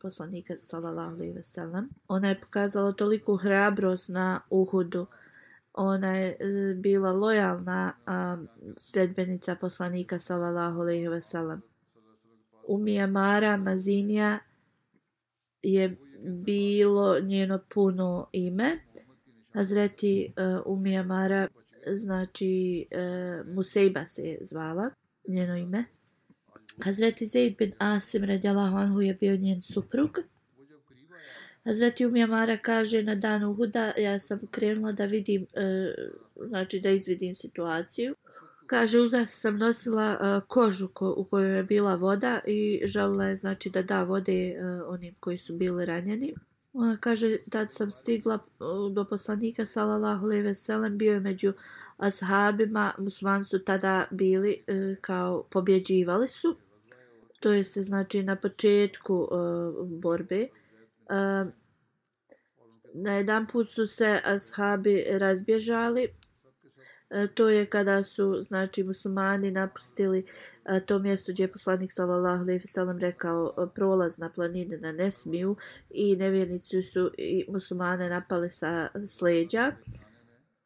poslanika 0.00 0.54
sallallahu 0.60 1.14
alaihi 1.14 1.32
ve 1.32 1.42
sellem. 1.42 1.88
Ona 2.08 2.28
je 2.28 2.40
pokazala 2.40 2.92
toliko 2.92 3.36
hrabrost 3.36 4.08
na 4.08 4.40
Uhudu. 4.50 5.06
Ona 5.74 6.16
je 6.16 6.38
bila 6.74 7.12
lojalna 7.12 7.92
um, 8.06 8.48
sljedbenica 8.76 9.54
poslanika 9.54 10.18
sallallahu 10.18 10.80
alejhi 10.80 11.08
ve 11.08 11.20
sellem. 11.20 11.62
Umija 12.68 13.06
Mara 13.06 13.56
Mazinija 13.56 14.38
je 15.64 15.96
bilo 16.22 17.20
njeno 17.20 17.60
puno 17.74 18.28
ime. 18.32 18.78
Hazreti 19.52 20.32
eh, 20.36 20.46
uh, 20.46 20.62
Umijamara, 20.66 21.48
znači 21.94 22.86
uh, 22.90 23.46
Musejba 23.54 24.06
se 24.06 24.22
je 24.22 24.38
zvala 24.42 24.90
njeno 25.28 25.56
ime. 25.56 25.84
Hazreti 26.82 27.26
Zaid 27.26 27.56
bin 27.58 27.72
Asim 27.78 28.24
radijalahu 28.24 28.76
anhu 28.76 29.00
je 29.00 29.14
bio 29.14 29.36
njen 29.36 29.62
suprug. 29.62 30.18
Hazreti 31.64 32.06
Umijamara 32.06 32.56
kaže 32.56 33.02
na 33.02 33.14
dan 33.14 33.44
Uhuda 33.44 33.92
ja 33.98 34.18
sam 34.18 34.40
krenula 34.50 34.92
da 34.92 35.04
vidim, 35.04 35.46
e, 35.54 35.94
znači 36.48 36.80
da 36.80 36.90
izvidim 36.90 37.34
situaciju. 37.34 38.14
Kaže 38.66 39.00
uza 39.00 39.26
sam 39.26 39.58
nosila 39.58 40.18
uh, 40.20 40.48
kožu 40.48 40.88
ko, 40.88 41.14
u 41.16 41.24
kojoj 41.24 41.56
je 41.56 41.62
bila 41.62 41.94
voda 41.94 42.40
i 42.46 42.82
želila 42.84 43.24
je 43.24 43.36
znači 43.36 43.70
da 43.70 43.82
da 43.82 44.02
vode 44.02 44.56
uh, 44.58 44.92
onim 44.92 45.14
koji 45.20 45.38
su 45.38 45.54
bili 45.54 45.84
ranjeni. 45.84 46.34
Ona 46.72 46.96
kaže 46.96 47.36
tad 47.50 47.72
sam 47.72 47.90
stigla 47.90 48.38
do 48.92 49.04
poslanika 49.04 49.66
sallallahu 49.66 50.26
alejhi 50.26 50.42
ve 50.42 50.54
sellem 50.54 50.98
bio 50.98 51.12
je 51.12 51.20
među 51.20 51.52
ashabima 51.96 52.94
musman 52.98 53.44
su 53.44 53.58
tada 53.58 54.04
bili 54.10 54.64
e, 54.66 54.96
kao 55.00 55.42
pobjeđivali 55.50 56.28
su 56.28 56.56
to 57.40 57.52
jest 57.52 57.78
znači 57.78 58.22
na 58.22 58.36
početku 58.36 59.28
e, 59.32 59.36
borbe 59.86 60.48
Uh, 61.04 61.52
na 62.94 63.12
jedan 63.12 63.46
put 63.46 63.68
su 63.68 63.86
se 63.86 64.20
ashabi 64.24 65.04
razbježali. 65.10 66.08
E, 67.14 67.26
to 67.26 67.48
je 67.48 67.66
kada 67.66 68.02
su 68.02 68.42
znači 68.42 68.84
muslimani 68.84 69.50
napustili 69.50 70.26
e, 70.64 70.80
to 70.86 70.98
mjesto 70.98 71.32
gdje 71.32 71.42
je 71.42 71.52
poslanik 71.52 71.92
sallallahu 71.92 72.42
alejhi 72.42 72.58
ve 72.58 72.66
sellem 72.66 72.98
rekao 72.98 73.54
e, 73.58 73.74
prolaz 73.74 74.18
na 74.18 74.28
planine 74.28 74.78
na 74.78 74.92
ne 74.92 75.10
smiju 75.10 75.56
i 75.90 76.16
nevjernici 76.16 76.82
su 76.82 77.10
i 77.18 77.44
muslimane 77.48 78.08
napali 78.08 78.50
sa 78.50 78.88
sleđa. 79.06 79.72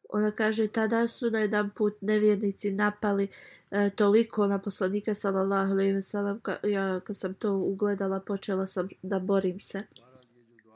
Ona 0.09 0.31
kaže 0.31 0.67
tada 0.67 1.07
su 1.07 1.29
na 1.29 1.39
jedan 1.39 1.69
put 1.69 1.93
nevjernici 2.01 2.71
napali 2.71 3.27
e, 3.71 3.89
toliko 3.89 4.47
na 4.47 4.59
poslanika 4.59 5.13
sallallahu 5.13 5.71
alejhi 5.71 5.93
ve 5.93 6.01
sellem 6.01 6.39
ka, 6.39 6.57
ja 6.63 6.99
kad 6.99 7.17
sam 7.17 7.33
to 7.33 7.53
ugledala 7.53 8.19
počela 8.19 8.65
sam 8.65 8.89
da 9.01 9.19
borim 9.19 9.59
se 9.59 9.79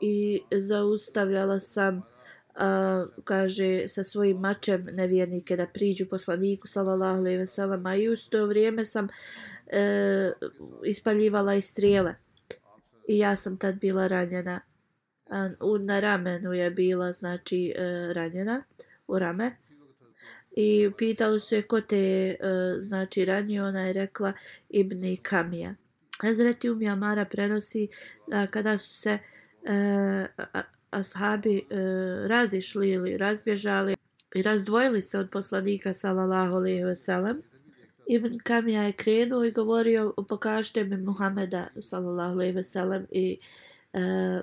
i 0.02 0.42
zaustavljala 0.52 1.60
sam 1.60 2.13
a, 2.56 3.06
kaže 3.24 3.88
sa 3.88 4.04
svojim 4.04 4.38
mačem 4.38 4.88
nevjernike 4.92 5.56
da 5.56 5.68
priđu 5.68 6.06
poslaniku 6.10 6.68
sallallahu 6.68 7.18
alejhi 7.18 7.38
ve 7.38 7.48
sellem 7.48 7.88
i 7.88 8.10
u 8.10 8.16
to 8.30 8.46
vrijeme 8.46 8.86
sam 8.86 9.08
e, 9.68 10.32
ispaljivala 10.86 11.56
i 11.56 11.62
strijele. 11.62 12.16
I 13.08 13.18
ja 13.18 13.36
sam 13.36 13.58
tad 13.58 13.80
bila 13.80 14.08
ranjena. 14.08 14.62
A, 15.30 15.50
u, 15.60 15.78
na 15.78 16.00
ramenu 16.00 16.54
je 16.54 16.72
bila 16.72 17.12
znači 17.12 17.74
e, 17.76 18.14
ranjena 18.14 18.64
u 19.08 19.20
rame. 19.20 19.52
I 20.56 20.92
pitalo 20.98 21.40
se 21.40 21.62
ko 21.62 21.82
te 21.82 21.98
e, 21.98 22.38
znači 22.80 23.26
ranio 23.26 23.68
ona 23.68 23.82
je 23.82 23.94
rekla 23.94 24.34
Ibni 24.70 25.18
Kamija. 25.18 25.76
Hazreti 26.22 26.70
Umija 26.70 26.96
Mara 26.96 27.26
prenosi 27.26 27.88
a, 28.32 28.48
kada 28.48 28.78
su 28.78 28.94
se 28.94 29.20
e, 29.64 30.28
ashabi 30.94 31.58
e, 31.58 31.64
razišli 32.28 32.90
ili 32.90 33.18
razbježali 33.18 33.96
i 34.36 34.42
razdvojili 34.42 35.02
se 35.02 35.20
od 35.20 35.30
poslanika 35.30 35.94
sallallahu 35.94 36.56
alejhi 36.56 36.84
ve 36.84 36.96
sellem 36.96 37.42
Ibn 38.08 38.38
Kamija 38.44 38.84
je 38.84 38.92
krenuo 38.92 39.44
i 39.44 39.52
govorio 39.52 40.14
pokažite 40.30 40.84
mi 40.84 40.98
Muhameda 40.98 41.68
sallallahu 41.82 42.34
alejhi 42.34 42.56
ve 42.56 42.64
sellem 42.64 43.08
i 43.12 43.40
e, 43.94 44.42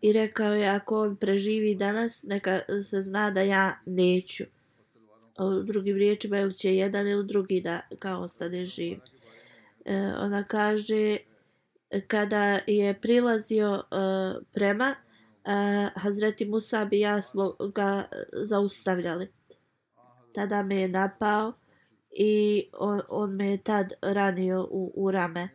i 0.00 0.12
rekao 0.12 0.54
je 0.54 0.68
ako 0.68 1.00
on 1.00 1.16
preživi 1.16 1.74
danas, 1.74 2.22
neka 2.22 2.60
se 2.82 3.02
zna 3.02 3.30
da 3.30 3.40
ja 3.40 3.78
neću. 3.86 4.44
O 5.38 5.62
drugim 5.62 5.96
riječima 5.96 6.38
ili 6.38 6.54
će 6.54 6.76
jedan 6.76 7.08
ili 7.08 7.26
drugi 7.26 7.60
da 7.60 7.80
kao 7.98 8.22
ostane 8.22 8.66
živ. 8.66 8.98
E, 9.84 9.96
ona 10.18 10.44
kaže 10.44 11.16
kada 12.06 12.60
je 12.66 13.00
prilazio 13.00 13.74
e, 13.74 13.96
prema 14.52 14.94
uh, 15.48 16.02
Hazreti 16.02 16.44
Musa 16.44 16.84
bi 16.84 17.00
ja 17.00 17.22
smo 17.22 17.56
ga 17.74 18.08
e, 18.12 18.24
zaustavljali. 18.32 19.28
Tada 20.34 20.62
me 20.62 20.76
je 20.76 20.88
napao 20.88 21.52
i 22.10 22.64
on, 22.72 23.00
on 23.08 23.36
me 23.36 23.50
je 23.50 23.62
tad 23.62 23.92
ranio 24.02 24.68
u, 24.70 24.92
u 24.96 25.10
rame. 25.10 25.48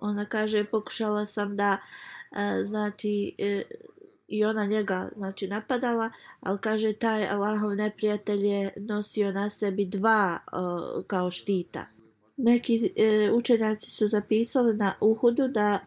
Ona 0.00 0.24
kaže 0.24 0.64
pokušala 0.64 1.26
sam 1.26 1.56
da 1.56 1.78
uh, 2.30 2.38
znači 2.64 3.36
uh, 3.38 3.78
i 4.28 4.44
ona 4.44 4.66
njega 4.66 5.08
znači 5.16 5.48
napadala, 5.48 6.10
ali 6.40 6.58
kaže 6.58 6.92
taj 6.92 7.28
Allahov 7.28 7.74
neprijatelj 7.74 8.46
je 8.46 8.72
nosio 8.76 9.32
na 9.32 9.50
sebi 9.50 9.84
dva 9.84 10.38
uh, 10.52 11.04
kao 11.06 11.30
štita. 11.30 11.86
Neki 12.36 12.92
e, 12.96 13.30
učenjaci 13.32 13.90
su 13.90 14.08
zapisali 14.08 14.76
na 14.76 14.94
Uhudu 15.00 15.48
da 15.48 15.78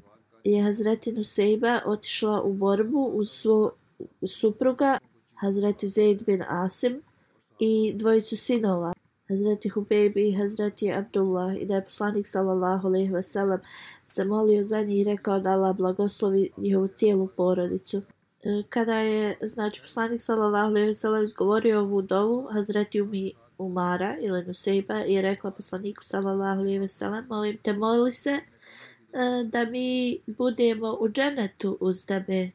je 0.44 0.64
Hazreti 0.64 1.12
Nusejba 1.12 1.82
otišla 1.86 2.42
u 2.42 2.54
borbu 2.54 3.04
uz 3.14 3.32
svog 3.32 3.72
supruga 4.28 4.98
Hazreti 5.34 5.88
Zaid 5.88 6.26
bin 6.26 6.44
Asim 6.48 7.02
i 7.60 7.94
dvojicu 7.96 8.38
sinova 8.38 8.94
Hazreti 9.30 9.70
Hubejbi 9.70 10.30
i 10.30 10.34
Hazreti 10.34 10.92
Abdullah 10.94 11.62
i 11.62 11.66
da 11.66 11.76
je 11.76 11.84
poslanik 11.84 12.28
sallallahu 12.28 12.88
alaihi 12.88 13.12
wasallam 13.12 13.60
se 14.06 14.26
molio 14.26 14.64
za 14.64 14.82
njih 14.82 15.02
i 15.02 15.04
rekao 15.04 15.40
da 15.40 15.50
Allah 15.50 15.76
blagoslovi 15.76 16.50
njihovu 16.58 16.88
cijelu 16.88 17.28
porodicu. 17.28 18.02
E, 18.44 18.64
kada 18.70 18.96
je, 18.96 19.38
znači, 19.42 19.82
poslanik 19.82 20.22
sallallahu 20.22 20.68
alaihi 20.68 20.90
wasallam 20.90 21.24
izgovorio 21.24 21.80
ovu 21.80 22.02
dovu, 22.02 22.48
Hazreti 22.52 23.02
Umi 23.02 23.32
Umara 23.58 24.18
ili 24.22 24.44
Nusejba 24.44 24.94
je 24.94 25.22
rekla 25.22 25.52
poslaniku 25.52 26.04
sallallahu 26.04 26.62
alaihi 26.62 26.80
wasallam, 26.80 27.28
molim 27.30 27.58
te, 27.58 27.74
moli 27.74 28.12
se 28.12 28.40
Eh, 29.14 29.44
da 29.44 29.66
mi 29.66 30.20
budemo 30.28 30.98
u 31.00 31.10
dženetu 31.10 31.78
uz 31.80 32.06
tebe. 32.06 32.50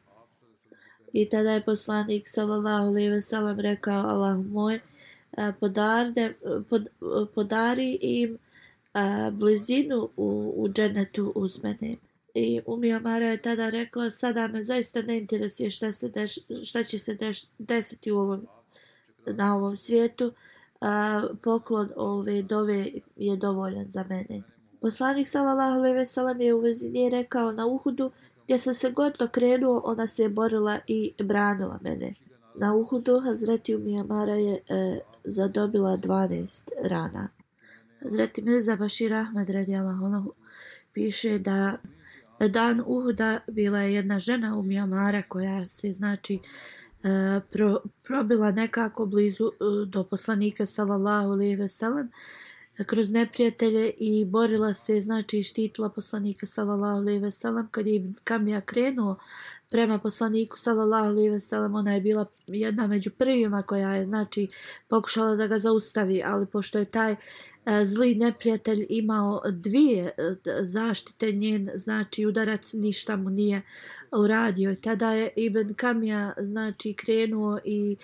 I 1.12 1.28
tada 1.28 1.52
je 1.52 1.64
poslanik 1.64 2.28
sallallahu 2.28 2.86
alejhi 2.86 3.10
ve 3.10 3.22
sellem 3.22 3.60
rekao 3.60 4.08
Allah 4.08 4.46
moj 4.46 4.74
eh, 4.74 5.52
podarde, 5.60 6.34
pod, 6.70 6.88
podari 7.34 7.98
im 8.00 8.38
a, 8.92 9.30
blizinu 9.30 10.10
u, 10.16 10.54
u 10.56 10.68
dženetu 10.68 11.32
uz 11.34 11.62
mene. 11.62 11.96
I 12.34 12.60
Umi 12.66 12.94
Omara 12.94 13.26
je 13.26 13.42
tada 13.42 13.70
rekla 13.70 14.10
sada 14.10 14.46
me 14.48 14.64
zaista 14.64 15.02
ne 15.02 15.18
interesuje 15.18 15.70
šta, 15.70 15.92
se 15.92 16.08
deš, 16.08 16.38
šta 16.64 16.84
će 16.84 16.98
se 16.98 17.14
deš, 17.14 17.42
desiti 17.58 18.12
u 18.12 18.18
ovom, 18.18 18.46
na 19.26 19.56
ovom 19.56 19.76
svijetu. 19.76 20.32
A, 20.80 21.22
poklon 21.42 21.88
ove 21.96 22.42
dove 22.42 22.90
je 23.16 23.36
dovoljan 23.36 23.86
za 23.88 24.04
mene. 24.08 24.55
Poslanik 24.80 25.28
sallallahu 25.28 25.78
alejhi 25.78 25.96
ve 25.96 26.04
sellem 26.04 26.40
je 26.40 26.54
u 26.54 26.60
vezi 26.60 26.90
nje 26.90 27.10
rekao 27.10 27.52
na 27.52 27.66
Uhudu 27.66 28.10
gdje 28.44 28.58
sam 28.58 28.74
se 28.74 28.90
god 28.90 29.22
okrenuo, 29.22 29.82
ona 29.84 30.06
se 30.06 30.22
je 30.22 30.28
borila 30.28 30.78
i 30.86 31.14
branila 31.24 31.78
mene. 31.82 32.14
Na 32.54 32.74
Uhudu 32.74 33.20
Hazreti 33.20 33.74
Umijamara 33.74 34.34
je 34.34 34.60
e, 34.68 35.00
zadobila 35.24 35.96
12 35.96 36.68
rana. 36.82 37.28
Hazreti 38.02 38.42
Mirza 38.42 38.76
Bashir 38.76 39.14
Ahmed 39.14 39.50
radijallahu 39.50 40.04
anhu 40.04 40.32
piše 40.92 41.38
da 41.38 41.76
na 42.40 42.48
dan 42.48 42.82
Uhuda 42.86 43.40
bila 43.48 43.80
je 43.80 43.94
jedna 43.94 44.18
žena 44.18 44.58
Umijamara 44.58 45.22
koja 45.22 45.68
se 45.68 45.92
znači 45.92 46.34
e, 46.34 47.40
pro, 47.50 47.80
probila 48.02 48.50
nekako 48.50 49.06
blizu 49.06 49.44
e, 49.44 49.86
do 49.86 50.04
poslanika 50.04 50.66
sallallahu 50.66 51.30
alejhi 51.32 51.56
ve 51.56 51.68
sellem 51.68 52.10
kroz 52.84 53.12
neprijatelje 53.12 53.90
i 53.98 54.24
borila 54.24 54.74
se, 54.74 55.00
znači 55.00 55.42
štitila 55.42 55.88
poslanika 55.88 56.46
sallallahu 56.46 56.98
alejhi 56.98 57.20
ve 57.20 57.30
sellem. 57.30 57.68
Kad 57.70 57.86
je 57.86 58.12
Kamija 58.24 58.60
krenuo 58.60 59.16
prema 59.70 59.98
poslaniku 59.98 60.58
sallallahu 60.58 61.08
alejhi 61.08 61.30
ve 61.30 61.40
sellem 61.40 61.74
ona 61.74 61.94
je 61.94 62.00
bila 62.00 62.26
jedna 62.46 62.86
među 62.86 63.10
prvima 63.10 63.62
koja 63.62 63.94
je 63.94 64.04
znači 64.04 64.48
pokušala 64.88 65.36
da 65.36 65.46
ga 65.46 65.58
zaustavi. 65.58 66.22
Ali 66.26 66.46
pošto 66.46 66.78
je 66.78 66.84
taj 66.84 67.12
e, 67.12 67.16
zli 67.84 68.14
neprijatelj 68.14 68.86
imao 68.88 69.42
dvije 69.50 70.04
e, 70.04 70.34
zaštite 70.62 71.32
njen 71.32 71.70
znači 71.74 72.26
udarac 72.26 72.72
ništa 72.72 73.16
mu 73.16 73.30
nije 73.30 73.62
uradio. 74.12 74.76
Tada 74.82 75.10
je 75.10 75.32
Ibn 75.36 75.74
Kamija 75.74 76.34
znači 76.38 76.92
krenuo 76.92 77.58
i 77.64 77.96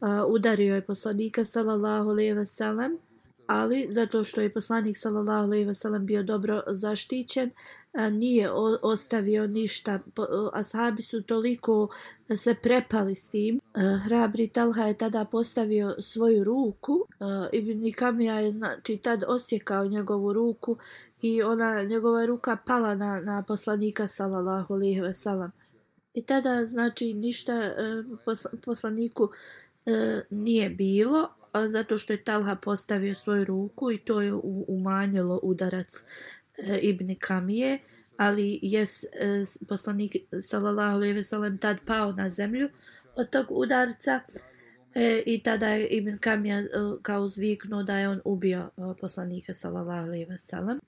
uh, 0.00 0.08
udario 0.28 0.74
je 0.74 0.86
poslanika 0.86 1.44
sallallahu 1.44 2.10
alejhi 2.10 2.32
ve 2.32 2.46
sellem 2.46 2.98
ali 3.46 3.86
zato 3.90 4.24
što 4.24 4.40
je 4.40 4.52
poslanik 4.52 4.96
sallallahu 4.96 5.44
alejhi 5.44 5.64
ve 5.64 5.74
sellem 5.74 6.06
bio 6.06 6.22
dobro 6.22 6.62
zaštićen 6.66 7.50
nije 8.12 8.50
ostavio 8.82 9.46
ništa. 9.46 10.00
Ashabi 10.52 11.02
su 11.02 11.22
toliko 11.22 11.88
se 12.36 12.54
prepali 12.54 13.14
s 13.14 13.30
tim. 13.30 13.60
Hrabri 14.04 14.48
Talha 14.48 14.82
je 14.82 14.96
tada 14.96 15.24
postavio 15.24 15.94
svoju 15.98 16.44
ruku 16.44 17.06
Ibn 17.52 17.92
Kamija 17.96 18.40
je 18.40 18.52
znači 18.52 18.96
tad 18.96 19.24
osjekao 19.28 19.86
njegovu 19.86 20.32
ruku 20.32 20.76
i 21.22 21.42
ona 21.42 21.82
njegova 21.82 22.26
ruka 22.26 22.56
pala 22.66 22.94
na, 22.94 23.20
na 23.20 23.42
poslanika 23.42 24.08
sallallahu 24.08 24.74
alejhi 24.74 25.00
ve 25.00 25.14
sellem. 25.14 25.52
I 26.14 26.22
tada 26.22 26.66
znači 26.66 27.14
ništa 27.14 27.52
e, 27.52 27.74
poslaniku 28.64 29.28
e, 29.86 30.22
nije 30.30 30.70
bilo 30.70 31.28
zato 31.66 31.98
što 31.98 32.12
je 32.12 32.24
Talha 32.24 32.54
postavio 32.54 33.14
svoju 33.14 33.44
ruku 33.44 33.92
i 33.92 33.98
to 33.98 34.20
je 34.20 34.32
umanjilo 34.68 35.40
udarac 35.42 36.04
e, 36.58 36.78
Ibn 36.78 37.14
Kamije, 37.18 37.78
ali 38.16 38.58
je 38.62 38.82
e, 38.82 38.86
poslanik 39.68 40.16
sallallahu 40.40 40.96
alejhi 40.96 41.14
ve 41.14 41.22
sellem 41.22 41.58
tad 41.58 41.76
pao 41.86 42.12
na 42.12 42.30
zemlju 42.30 42.68
od 43.16 43.30
tog 43.30 43.46
udarca 43.50 44.20
e, 44.94 45.22
i 45.26 45.42
tada 45.42 45.68
je 45.68 45.86
Ibn 45.86 46.18
Kamija 46.18 46.58
e, 46.58 46.66
kao 47.02 47.28
zviknuo 47.28 47.82
da 47.82 47.98
je 47.98 48.08
on 48.08 48.20
ubio 48.24 48.58
e, 48.58 48.82
poslanika 49.00 49.52
sallallahu 49.52 50.06
alejhi 50.06 50.24
ve 50.24 50.38
sellem. 50.38 50.80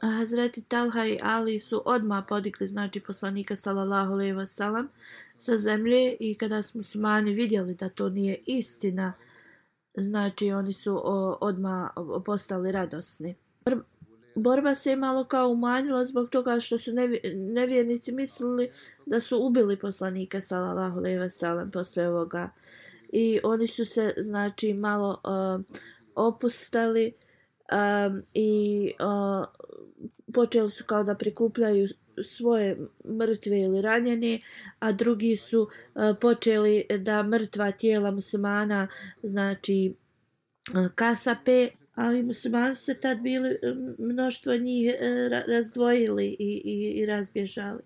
A 0.00 0.10
Hazreti 0.10 0.62
Talha 0.62 1.06
i 1.06 1.18
Ali 1.22 1.58
su 1.58 1.82
odmah 1.84 2.24
podigli 2.28 2.66
znači 2.66 3.00
poslanika 3.00 3.56
sallallahu 3.56 4.12
alejhi 4.12 4.32
ve 4.32 4.46
sellem 4.46 4.88
sa 5.38 5.56
zemlje 5.56 6.16
i 6.20 6.34
kada 6.34 6.62
smo 6.62 6.78
muslimani 6.78 7.32
vidjeli 7.32 7.74
da 7.74 7.88
to 7.88 8.08
nije 8.08 8.38
istina, 8.46 9.12
znači 9.96 10.52
oni 10.52 10.72
su 10.72 11.00
o, 11.04 11.38
odma 11.40 11.90
postali 12.24 12.72
radosni. 12.72 13.34
Borba 14.34 14.74
se 14.74 14.90
je 14.90 14.96
malo 14.96 15.24
kao 15.24 15.48
umanjila 15.48 16.04
zbog 16.04 16.28
toga 16.30 16.60
što 16.60 16.78
su 16.78 16.90
nevjernici 17.34 18.12
mislili 18.12 18.70
da 19.06 19.20
su 19.20 19.38
ubili 19.42 19.78
poslanika 19.78 20.40
sallallahu 20.40 20.98
alejhi 20.98 21.18
ve 21.18 21.30
sellem 21.30 21.70
posle 21.70 22.08
ovoga. 22.08 22.50
I 23.12 23.40
oni 23.42 23.66
su 23.66 23.84
se 23.84 24.14
znači 24.16 24.74
malo 24.74 25.20
uh, 25.24 25.64
opustali 26.14 27.12
um, 27.72 28.22
i 28.34 28.92
uh, 29.00 29.46
počeli 30.34 30.70
su 30.70 30.84
kao 30.84 31.04
da 31.04 31.14
prikupljaju 31.14 31.88
svoje 32.22 32.76
mrtve 33.04 33.60
ili 33.60 33.82
ranjene, 33.82 34.40
a 34.78 34.92
drugi 34.92 35.36
su 35.36 35.68
e, 35.68 36.14
počeli 36.20 36.86
da 36.98 37.22
mrtva 37.22 37.72
tijela 37.72 38.10
muslimana, 38.10 38.88
znači 39.22 39.94
e, 40.74 40.88
kasape, 40.94 41.68
ali 41.94 42.22
muslimani 42.22 42.74
su 42.74 42.84
se 42.84 42.94
tad 43.00 43.20
bili 43.20 43.50
e, 43.50 43.56
mnoštvo 43.98 44.56
njih 44.56 44.94
razdvojili 45.48 46.26
i, 46.26 46.62
i, 46.64 47.00
i 47.00 47.06
razbježali. 47.06 47.82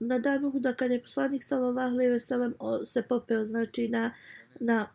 Na 0.00 0.18
dan 0.18 0.44
Uhuda 0.44 0.72
kada 0.72 0.94
je 0.94 1.02
poslanik 1.02 1.44
sallallahu 1.44 1.94
alejhi 1.94 2.10
ve 2.12 2.20
sellem 2.20 2.54
se 2.84 3.02
popeo 3.02 3.44
znači 3.44 3.88
na 3.88 4.14
na 4.60 4.86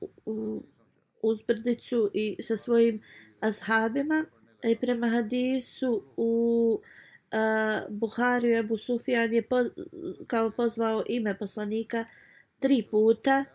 uzbrdicu 1.21 2.11
i 2.13 2.37
sa 2.43 2.57
svojim 2.57 3.01
ashabima 3.39 4.25
i 4.63 4.75
prema 4.75 5.09
hadisu 5.09 6.03
u 6.17 6.79
uh, 6.81 6.87
Buhariju 7.89 8.57
Ebu 8.57 8.77
Sufjan 8.77 9.33
je 9.33 9.41
po, 9.41 9.63
kao 10.27 10.51
pozvao 10.51 11.03
ime 11.07 11.37
poslanika 11.37 12.05
tri 12.59 12.87
puta 12.91 13.45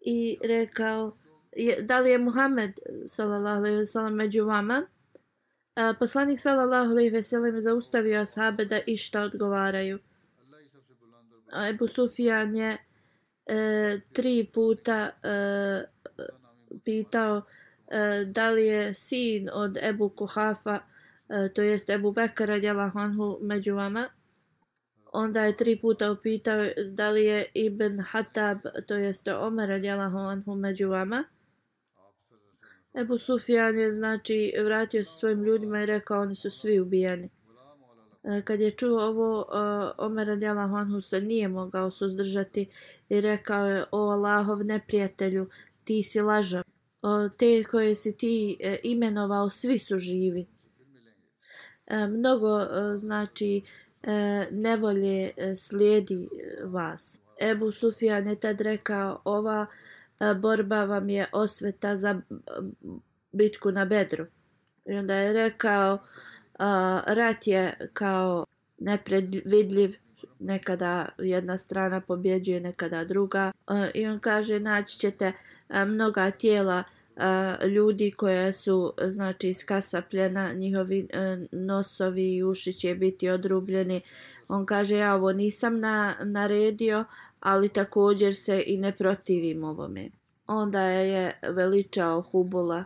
i 0.00 0.38
rekao 0.44 1.16
je, 1.52 1.82
da 1.82 2.00
li 2.00 2.10
je 2.10 2.18
Muhammed 2.18 2.72
sallallahu 3.06 3.56
alejhi 3.56 3.76
ve 3.76 3.86
sellem 3.86 4.14
među 4.14 4.44
vama? 4.44 4.86
Uh, 5.76 5.98
poslanik 5.98 6.40
sallallahu 6.40 6.90
alejhi 6.90 7.10
ve 7.10 7.22
sellem 7.22 7.60
zaustavio 7.60 8.20
ashabe 8.20 8.64
da 8.64 8.80
išta 8.86 9.22
odgovaraju. 9.22 9.98
A 11.52 11.68
Ebu 11.68 11.88
Sufjan 11.88 12.54
je 12.54 12.78
e, 13.46 14.00
tri 14.12 14.50
puta 14.54 15.10
e, 15.22 15.84
pitao 16.84 17.42
e, 17.88 18.24
da 18.24 18.50
li 18.50 18.66
je 18.66 18.94
sin 18.94 19.48
od 19.52 19.78
Ebu 19.82 20.08
Kuhafa 20.08 20.80
E, 21.28 21.48
to 21.48 21.62
jest 21.62 21.90
Ebu 21.90 22.12
Bekara 22.12 22.54
radijallahu 22.54 22.98
anhu 22.98 23.38
među 23.42 23.74
vama 23.74 24.08
onda 25.16 25.44
je 25.44 25.56
tri 25.56 25.78
puta 25.80 26.12
upitao 26.12 26.66
da 26.90 27.10
li 27.10 27.24
je 27.24 27.46
Ibn 27.54 28.00
Hatab, 28.00 28.58
to 28.86 28.94
jeste 28.94 29.34
Omer 29.34 29.68
radijalahu 29.68 30.18
anhu 30.18 30.54
među 30.54 30.88
vama. 30.88 31.24
Ebu 32.94 33.18
Sufjan 33.18 33.78
je 33.78 33.92
znači 33.92 34.52
vratio 34.64 35.04
se 35.04 35.10
svojim 35.10 35.44
ljudima 35.44 35.82
i 35.82 35.86
rekao 35.86 36.22
oni 36.22 36.34
su 36.34 36.50
svi 36.50 36.80
ubijeni. 36.80 37.30
E, 38.24 38.42
kad 38.42 38.60
je 38.60 38.70
čuo 38.70 39.02
ovo, 39.02 39.40
e, 39.40 39.56
Omer 39.98 40.26
radijalahu 40.26 40.76
anhu 40.76 41.00
se 41.00 41.20
nije 41.20 41.48
mogao 41.48 41.90
suzdržati 41.90 42.68
i 43.08 43.20
rekao 43.20 43.66
je 43.66 43.84
o 43.92 44.10
Allahov 44.10 44.64
neprijatelju, 44.64 45.48
ti 45.84 46.02
si 46.02 46.20
lažav. 46.20 46.62
Te 47.38 47.64
koje 47.64 47.94
si 47.94 48.16
ti 48.16 48.56
e, 48.60 48.78
imenovao, 48.82 49.50
svi 49.50 49.78
su 49.78 49.98
živi. 49.98 50.46
E, 51.86 52.06
mnogo 52.06 52.60
e, 52.60 52.96
znači 52.96 53.62
e, 54.02 54.46
nevolje 54.50 55.30
slijedi 55.56 56.28
vas. 56.64 57.20
Ebu 57.40 57.72
Sufjan 57.72 58.28
je 58.28 58.40
tad 58.40 58.60
rekao, 58.60 59.20
ova 59.24 59.66
borba 60.36 60.84
vam 60.84 61.08
je 61.08 61.26
osveta 61.32 61.96
za 61.96 62.20
bitku 63.32 63.70
na 63.70 63.84
bedru. 63.84 64.26
I 64.86 64.94
onda 64.94 65.14
je 65.14 65.32
rekao, 65.32 65.98
rat 67.06 67.46
je 67.46 67.90
kao 67.92 68.46
nepredvidljiv, 68.78 69.96
nekada 70.38 71.08
jedna 71.18 71.58
strana 71.58 72.00
pobjeđuje, 72.00 72.60
nekada 72.60 73.04
druga. 73.04 73.52
I 73.94 74.06
on 74.06 74.20
kaže, 74.20 74.60
naći 74.60 74.98
ćete 74.98 75.32
mnoga 75.86 76.30
tijela 76.30 76.84
a, 77.16 77.56
ljudi 77.66 78.10
koje 78.10 78.52
su 78.52 78.92
znači 79.02 79.48
iskasapljena, 79.48 80.52
njihovi 80.52 81.08
a, 81.14 81.44
nosovi 81.52 82.34
i 82.34 82.42
uši 82.42 82.72
će 82.72 82.94
biti 82.94 83.28
odrubljeni. 83.30 84.00
On 84.48 84.66
kaže, 84.66 84.96
ja 84.96 85.14
ovo 85.14 85.32
nisam 85.32 85.80
na, 85.80 86.16
naredio, 86.24 87.04
ali 87.40 87.68
također 87.68 88.34
se 88.34 88.62
i 88.66 88.76
ne 88.76 88.96
protivim 88.96 89.64
ovome. 89.64 90.08
Onda 90.46 90.80
je 90.80 91.40
veličao 91.42 92.22
Hubula 92.22 92.84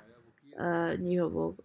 a, 0.58 0.94
njihovog 0.98 1.60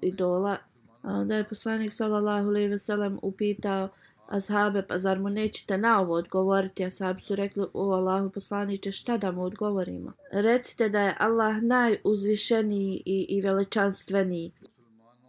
idola. 0.00 0.56
A 1.02 1.12
onda 1.12 1.36
je 1.36 1.48
poslanik 1.48 1.92
sallallahu 1.92 2.48
alejhi 2.48 2.68
ve 2.68 2.78
sellem 2.78 3.18
upitao 3.22 3.88
ashabe, 4.30 4.82
pa 4.82 4.98
zar 4.98 5.18
mu 5.18 5.30
nećete 5.30 5.78
na 5.78 6.00
ovo 6.00 6.14
odgovoriti? 6.14 6.84
Ashabi 6.84 7.20
su 7.20 7.34
rekli, 7.34 7.66
o 7.72 7.92
Allahu 7.92 8.30
poslaniće, 8.30 8.92
šta 8.92 9.16
da 9.16 9.30
mu 9.30 9.42
odgovorimo? 9.42 10.12
Recite 10.32 10.88
da 10.88 11.00
je 11.00 11.16
Allah 11.18 11.62
najuzvišeniji 11.62 13.02
i, 13.06 13.26
i 13.28 13.40
veličanstveniji. 13.40 14.52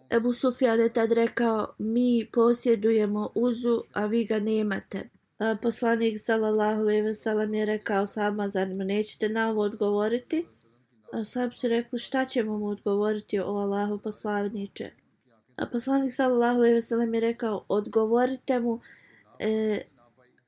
Ebu 0.10 0.34
Sufjan 0.34 0.80
je 0.80 0.94
tad 0.94 1.12
rekao, 1.12 1.74
mi 1.78 2.30
posjedujemo 2.34 3.30
uzu, 3.36 3.84
a 3.94 4.06
vi 4.06 4.26
ga 4.26 4.40
nemate. 4.40 5.10
A 5.40 5.56
poslanik 5.62 6.20
sallallahu 6.20 6.82
alejhi 6.82 7.02
ve 7.02 7.14
sellem 7.14 7.54
je 7.54 7.66
rekao 7.66 8.06
sama, 8.06 8.48
zar 8.48 8.68
mu 8.68 8.84
nećete 8.84 9.30
na 9.30 9.50
ovo 9.50 9.62
odgovoriti? 9.62 10.46
A 11.14 11.24
sam 11.24 11.52
su 11.52 11.68
rekli 11.68 12.00
šta 12.00 12.26
ćemo 12.26 12.58
mu 12.58 12.66
odgovoriti 12.66 13.40
o 13.40 13.46
Allahu 13.46 13.98
poslaniče. 13.98 15.01
A 15.62 15.66
poslanik 15.66 16.14
sallallahu 16.14 16.58
alejhi 16.58 16.74
ve 16.74 16.82
sellem 16.82 17.14
je 17.14 17.20
rekao 17.20 17.66
odgovorite 17.68 18.60
mu 18.60 18.80
e, 19.40 19.82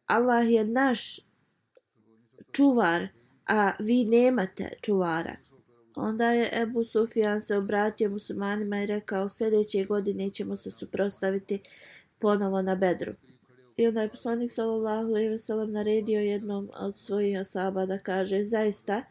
Allah 0.06 0.52
je 0.52 0.66
naš 0.66 1.20
čuvar, 2.52 3.08
a 3.46 3.72
vi 3.80 4.06
nemate 4.06 4.70
čuvara. 4.82 5.36
Onda 5.96 6.32
je 6.32 6.62
Ebu 6.62 6.84
Sufjan 6.84 7.42
se 7.42 7.58
obratio 7.58 8.10
muslimanima 8.10 8.84
i 8.84 8.86
rekao 8.86 9.30
sljedeće 9.30 9.86
godine 9.86 10.30
ćemo 10.30 10.56
se 10.56 10.72
suprostaviti 10.72 11.62
ponovo 12.20 12.62
na 12.62 12.76
Bedru. 12.76 13.14
I 13.78 13.88
onda 13.88 14.02
je 14.02 14.10
poslanik 14.10 14.52
sallallahu 14.52 15.08
alejhi 15.08 15.30
ve 15.30 15.38
sellem 15.38 15.72
naredio 15.72 16.20
jednom 16.20 16.70
od 16.80 16.98
svojih 16.98 17.40
asaba 17.40 17.86
da 17.86 18.00
kaže 18.00 18.44
zaista 18.44 19.04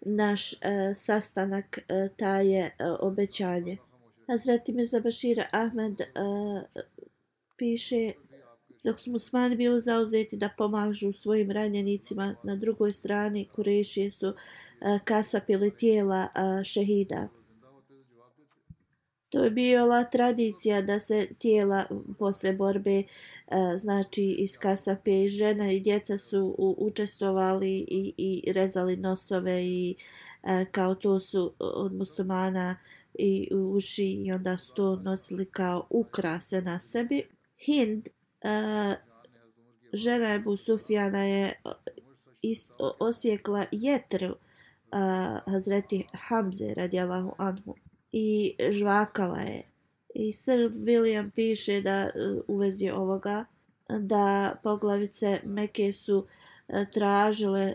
naš 0.00 0.52
e, 0.52 0.56
sastanak 0.94 1.78
e, 1.78 2.08
taje 2.16 2.60
e, 2.60 2.72
obećanje. 3.00 3.76
Hazreti 4.30 4.72
Mirza 4.72 5.00
Bashir 5.00 5.44
Ahmed 5.52 6.00
uh, 6.00 6.62
piše 7.56 8.12
dok 8.84 9.00
su 9.00 9.10
musmani 9.10 9.56
bili 9.56 9.80
zauzeti 9.80 10.36
da 10.36 10.48
pomažu 10.58 11.12
svojim 11.12 11.50
ranjenicima 11.50 12.34
na 12.44 12.56
drugoj 12.56 12.92
strani 12.92 13.48
Kurešije 13.54 14.10
su 14.10 14.28
uh, 14.28 14.34
kasapili 15.04 15.76
tijela 15.76 16.28
uh, 16.34 16.64
šehida. 16.64 17.28
To 19.28 19.44
je 19.44 19.50
bila 19.50 20.04
tradicija 20.04 20.82
da 20.82 20.98
se 20.98 21.28
tijela 21.38 21.84
posle 22.18 22.52
borbe 22.52 23.02
znači 23.76 24.24
iz 24.24 24.58
kasape 24.58 25.24
i 25.24 25.28
žena 25.28 25.72
i 25.72 25.80
djeca 25.80 26.18
su 26.18 26.54
u, 26.58 26.76
učestovali 26.78 27.86
i, 27.88 28.14
i 28.16 28.52
rezali 28.52 28.96
nosove 28.96 29.64
i 29.64 29.96
kao 30.70 30.94
to 30.94 31.20
su 31.20 31.52
od 31.58 31.92
muslimana 31.92 32.76
i 33.14 33.48
u 33.54 33.72
uši 33.72 34.06
i 34.26 34.32
onda 34.32 34.56
su 34.56 34.74
to 34.74 34.96
nosili 34.96 35.44
kao 35.44 35.86
ukrase 35.90 36.62
na 36.62 36.80
sebi. 36.80 37.22
Hind, 37.66 38.08
uh, 38.08 38.94
žena 39.92 40.34
Ebu 40.34 40.56
Sufjana 40.56 41.24
je 41.24 41.62
is, 42.42 42.70
osjekla 42.98 43.66
jetru 43.72 44.26
uh, 44.26 45.52
Hazreti 45.52 46.06
Hamze 46.12 46.74
radijalahu 46.74 47.32
anhu 47.38 47.74
i 48.12 48.56
žvakala 48.70 49.38
je. 49.38 49.62
I 50.14 50.32
Sir 50.32 50.70
William 50.70 51.30
piše 51.30 51.80
da 51.80 51.90
e, 51.90 52.10
u 52.48 52.56
vezi 52.56 52.90
ovoga 52.90 53.44
da 53.88 54.56
poglavice 54.62 55.40
Meke 55.44 55.92
su 55.92 56.26
tražile 56.92 57.74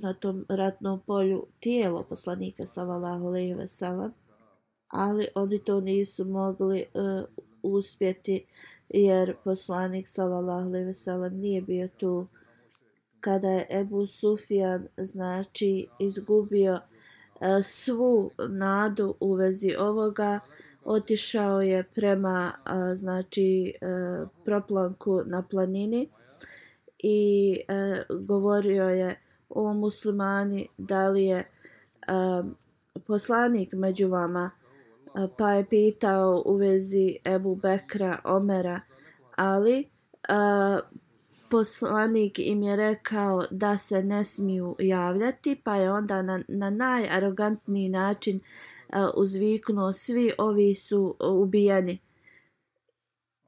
na 0.00 0.14
tom 0.14 0.44
ratnom 0.48 1.00
polju 1.06 1.46
tijelo 1.60 2.02
poslanika 2.02 2.66
sallallahu 2.66 3.26
alejhi 3.26 3.54
ve 3.54 3.68
sellem 3.68 4.12
ali 4.92 5.28
oni 5.34 5.58
to 5.58 5.80
nisu 5.80 6.24
mogli 6.24 6.84
uh, 6.94 7.24
uspjeti 7.62 8.44
jer 8.88 9.36
poslanik 9.44 10.08
sallallahu 10.08 10.68
alejhi 10.68 10.86
ve 10.86 10.94
sellem 10.94 11.36
nije 11.36 11.62
bio 11.62 11.88
tu. 11.88 12.26
Kada 13.20 13.48
je 13.48 13.66
Ebu 13.70 14.06
Sufjan 14.06 14.88
znači 14.96 15.86
izgubio 15.98 16.72
uh, 16.74 16.80
svu 17.62 18.30
nadu 18.48 19.14
u 19.20 19.34
vezi 19.34 19.74
ovoga 19.78 20.40
otišao 20.84 21.62
je 21.62 21.82
prema 21.94 22.52
e, 22.66 22.94
znači 22.94 23.74
uh, 23.82 24.28
proplanku 24.44 25.22
na 25.26 25.42
planini 25.42 26.08
i 26.98 27.58
uh, 27.68 28.20
govorio 28.20 28.88
je 28.88 29.20
o 29.48 29.72
muslimani 29.74 30.68
da 30.78 31.08
li 31.08 31.24
je 31.24 31.50
poslanik 33.06 33.72
među 33.72 34.08
vama 34.08 34.50
pa 35.38 35.52
je 35.52 35.68
pitao 35.68 36.42
u 36.46 36.56
vezi 36.56 37.16
Ebu 37.24 37.54
Bekra 37.54 38.18
Omera 38.24 38.80
ali 39.36 39.90
poslanik 41.52 42.38
im 42.38 42.62
je 42.62 42.76
rekao 42.76 43.44
da 43.50 43.78
se 43.78 44.02
ne 44.02 44.24
smiju 44.24 44.76
javljati, 44.78 45.60
pa 45.64 45.76
je 45.76 45.92
onda 45.92 46.22
na, 46.22 46.42
na 46.48 46.70
najarogantniji 46.70 47.88
način 47.88 48.40
a, 48.92 49.10
uzviknuo 49.16 49.92
svi 49.92 50.32
ovi 50.38 50.74
su 50.74 51.16
ubijeni. 51.20 51.98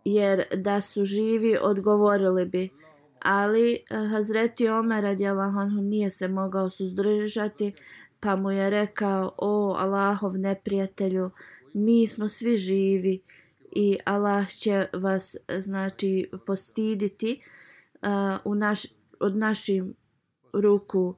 Jer 0.05 0.44
da 0.57 0.81
su 0.81 1.05
živi 1.05 1.57
odgovorili 1.61 2.44
bi. 2.44 2.70
Ali 3.20 3.85
Hazreti 4.11 4.68
Omer 4.68 5.03
radijalahu 5.03 5.70
nije 5.70 6.11
se 6.11 6.29
mogao 6.29 6.70
suzdržati, 6.70 7.72
pa 8.20 8.37
mu 8.37 8.50
je 8.50 8.70
rekao, 8.70 9.33
o 9.38 9.74
Allahov 9.79 10.38
neprijatelju, 10.38 11.31
mi 11.74 12.06
smo 12.06 12.28
svi 12.28 12.56
živi 12.56 13.22
i 13.76 13.98
Allah 14.04 14.48
će 14.48 14.87
vas 14.92 15.37
znači 15.58 16.30
postiditi 16.46 17.42
uh, 18.02 18.40
u 18.44 18.54
naš, 18.54 18.82
od 19.20 19.37
našim 19.37 19.94
ruku. 20.52 21.16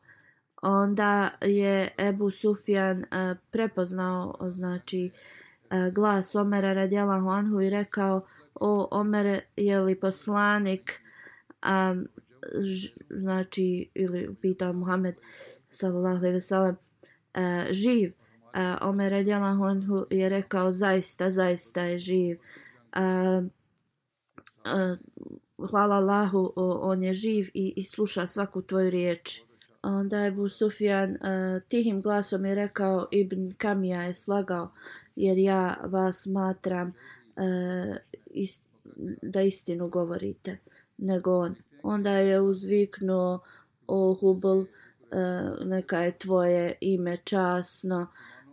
Onda 0.62 1.30
je 1.40 1.94
Ebu 1.98 2.30
Sufjan 2.30 2.98
uh, 2.98 3.38
prepoznao 3.50 4.38
znači 4.50 5.10
uh, 5.10 5.94
glas 5.94 6.34
Omera 6.34 6.72
radijalahu 6.72 7.28
anhu 7.28 7.60
i 7.60 7.70
rekao 7.70 8.26
o 8.54 8.88
Omere 8.90 9.42
je 9.56 9.80
li 9.80 10.00
poslanik 10.00 11.00
um, 11.66 12.08
ž, 12.62 12.88
znači 13.10 13.90
ili 13.94 14.34
pitao 14.40 14.72
Muhammed 14.72 15.14
sallallahu 15.70 16.16
alejhi 16.16 16.34
ve 16.34 16.40
sellem 16.40 16.76
uh, 17.34 17.70
živ? 17.70 18.12
Uh, 18.56 18.88
Omer 18.88 19.12
radijalahu 19.12 19.64
anhu 19.64 20.06
je 20.10 20.28
rekao 20.28 20.72
zaista 20.72 21.30
zaista 21.30 21.82
je 21.82 21.98
živ 21.98 22.38
uh, 22.96 23.44
uh, 24.64 24.98
hvala 25.58 25.96
Allahu, 25.96 26.52
on 26.56 27.02
je 27.02 27.12
živ 27.12 27.48
i, 27.54 27.72
i 27.76 27.82
sluša 27.82 28.26
svaku 28.26 28.62
tvoju 28.62 28.90
riječ. 28.90 29.42
Onda 29.82 30.18
je 30.18 30.30
Bu 30.30 30.48
Sufjan 30.48 31.10
uh, 31.10 31.62
tihim 31.68 32.00
glasom 32.00 32.44
je 32.44 32.54
rekao 32.54 33.08
Ibn 33.10 33.50
Kamija 33.58 34.02
je 34.02 34.14
slagao 34.14 34.70
jer 35.16 35.38
ja 35.38 35.76
vas 35.84 36.22
smatram 36.22 36.88
uh, 36.88 37.96
ist, 38.26 38.64
da 39.22 39.42
istinu 39.42 39.88
govorite 39.88 40.58
nego 40.98 41.38
on. 41.38 41.54
Onda 41.82 42.10
je 42.10 42.40
uzviknuo 42.40 43.40
o 43.86 44.14
Hubl, 44.14 44.48
uh, 44.48 44.66
neka 45.64 45.98
je 45.98 46.18
tvoje 46.18 46.74
ime 46.80 47.16
časno. 47.16 48.06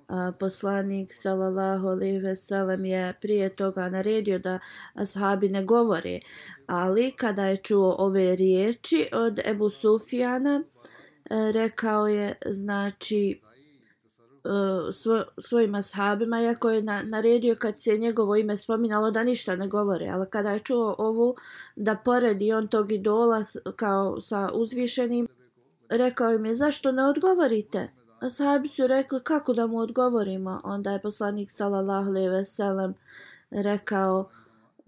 A, 0.07 0.31
poslanik 0.39 1.13
sallallahu 1.13 1.87
alejhi 1.87 2.19
ve 2.19 2.35
sellem 2.35 2.85
je 2.85 3.13
prije 3.21 3.49
toga 3.55 3.89
naredio 3.89 4.39
da 4.39 4.59
ashabi 4.93 5.49
ne 5.49 5.63
govore 5.63 6.19
ali 6.67 7.11
kada 7.11 7.45
je 7.45 7.57
čuo 7.57 7.95
ove 7.99 8.35
riječi 8.35 9.09
od 9.11 9.39
Ebu 9.45 9.69
Sufjana 9.69 10.63
e, 11.29 11.51
rekao 11.51 12.07
je 12.07 12.35
znači 12.45 13.41
e, 14.45 14.91
svo, 14.91 15.23
svojim 15.37 15.75
ashabima 15.75 16.41
iako 16.41 16.69
je 16.69 16.81
na, 16.81 17.01
naredio 17.03 17.55
kad 17.59 17.79
se 17.79 17.97
njegovo 17.97 18.35
ime 18.35 18.57
spominalo 18.57 19.11
da 19.11 19.23
ništa 19.23 19.55
ne 19.55 19.67
govore 19.67 20.09
ali 20.09 20.29
kada 20.29 20.51
je 20.51 20.59
čuo 20.59 20.95
ovu 20.97 21.35
da 21.75 21.95
poredi 21.95 22.53
on 22.53 22.67
tog 22.67 22.91
idola 22.91 23.43
kao 23.75 24.21
sa 24.21 24.51
uzvišenim 24.53 25.27
rekao 25.89 26.33
im 26.33 26.45
je 26.45 26.55
zašto 26.55 26.91
ne 26.91 27.03
odgovorite? 27.05 28.02
Ashabi 28.23 28.67
su 28.67 28.87
rekli 28.87 29.23
kako 29.23 29.53
da 29.53 29.67
mu 29.67 29.77
odgovorimo. 29.77 30.61
Onda 30.63 30.91
je 30.91 31.01
poslanik 31.01 31.51
sallallahu 31.51 32.09
alejhi 32.09 32.29
ve 32.29 32.43
sellem 32.43 32.93
rekao 33.51 34.29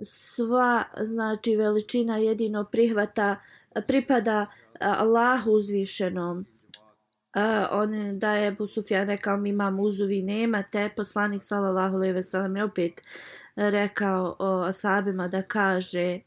sva 0.04 0.84
znači 1.02 1.56
veličina 1.56 2.18
jedino 2.18 2.64
prihvata 2.64 3.36
pripada 3.88 4.46
Allahu 4.80 5.52
uzvišenom. 5.52 6.46
Uh, 7.36 7.42
on 7.72 8.20
da 8.20 8.36
je 8.36 8.48
Abu 8.48 8.68
Sufjan 8.68 9.08
rekao 9.08 9.38
mi 9.38 9.50
imam 9.50 9.80
uzuvi 9.80 10.22
nema 10.22 10.64
te 10.64 10.90
poslanik 10.96 11.44
sallallahu 11.44 11.96
alejhi 11.96 12.14
ve 12.14 12.24
sellem 12.24 12.56
je 12.56 12.64
opet 12.64 13.02
rekao 13.56 14.36
o 14.40 14.64
asabima 14.64 15.28
da 15.28 15.42
kaže 15.42 16.20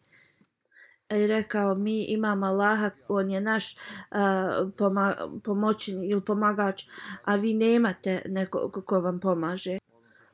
i 1.10 1.26
rekao 1.26 1.74
mi 1.74 2.04
imamo 2.04 2.46
Allaha, 2.46 2.90
on 3.08 3.30
je 3.30 3.40
naš 3.40 3.76
uh, 3.76 4.70
poma 4.76 5.16
pomoćni 5.44 6.08
ili 6.08 6.20
pomagač, 6.20 6.84
a 7.24 7.36
vi 7.36 7.54
nemate 7.54 8.22
nekog 8.26 8.84
ko 8.86 9.00
vam 9.00 9.20
pomaže. 9.20 9.78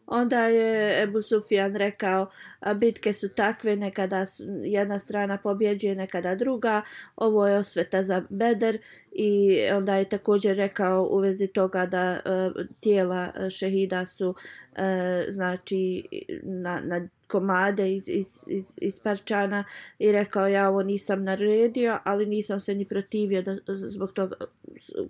Onda 0.06 0.46
je 0.46 1.02
Ebu 1.02 1.22
Sufjan 1.22 1.76
rekao, 1.76 2.30
bitke 2.76 3.12
su 3.12 3.28
takve, 3.28 3.76
nekada 3.76 4.24
jedna 4.64 4.98
strana 4.98 5.38
pobjeđuje, 5.38 5.94
nekada 5.94 6.34
druga, 6.34 6.82
ovo 7.16 7.48
je 7.48 7.58
osveta 7.58 8.02
za 8.02 8.22
Beder. 8.28 8.78
I 9.12 9.58
onda 9.72 9.94
je 9.94 10.08
također 10.08 10.56
rekao 10.56 11.08
u 11.10 11.18
vezi 11.18 11.46
toga 11.46 11.86
da 11.86 12.20
uh, 12.24 12.66
tijela 12.80 13.32
e, 13.36 13.50
šehida 13.50 14.06
su 14.06 14.34
e, 14.76 15.24
znači 15.28 16.08
na, 16.42 16.80
na 16.80 17.08
komade 17.26 17.94
iz, 17.94 18.08
iz, 18.08 18.42
iz, 18.46 18.78
iz 18.80 19.00
parčana 19.00 19.64
i 19.98 20.12
rekao 20.12 20.48
ja 20.48 20.68
ovo 20.68 20.82
nisam 20.82 21.24
naredio, 21.24 21.98
ali 22.04 22.26
nisam 22.26 22.60
se 22.60 22.74
ni 22.74 22.84
protivio 22.84 23.42
da, 23.42 23.56
zbog 23.66 24.12
toga 24.12 24.36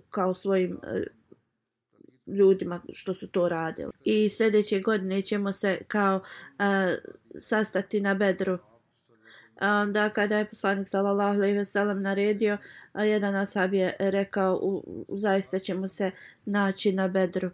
kao 0.09 0.33
svojim 0.33 0.79
ljudima 2.27 2.81
što 2.93 3.13
su 3.13 3.27
to 3.27 3.49
radili. 3.49 3.91
I 4.03 4.29
sljedeće 4.29 4.79
godine 4.79 5.21
ćemo 5.21 5.51
se 5.51 5.77
kao 5.87 6.15
uh, 6.15 6.65
sastati 7.35 8.01
na 8.01 8.13
bedru. 8.13 8.57
Onda 9.61 10.09
kada 10.09 10.37
je 10.37 10.45
poslanik 10.45 10.87
sallallahu 10.87 11.37
alejhi 11.37 11.57
ve 11.57 11.65
sellem 11.65 12.01
naredio, 12.01 12.57
a 12.93 13.03
jedan 13.03 13.35
ashab 13.35 13.73
je 13.73 13.95
rekao 13.99 14.59
u, 14.61 15.05
zaista 15.09 15.59
ćemo 15.59 15.87
se 15.87 16.11
naći 16.45 16.93
na 16.93 17.07
bedru. 17.07 17.49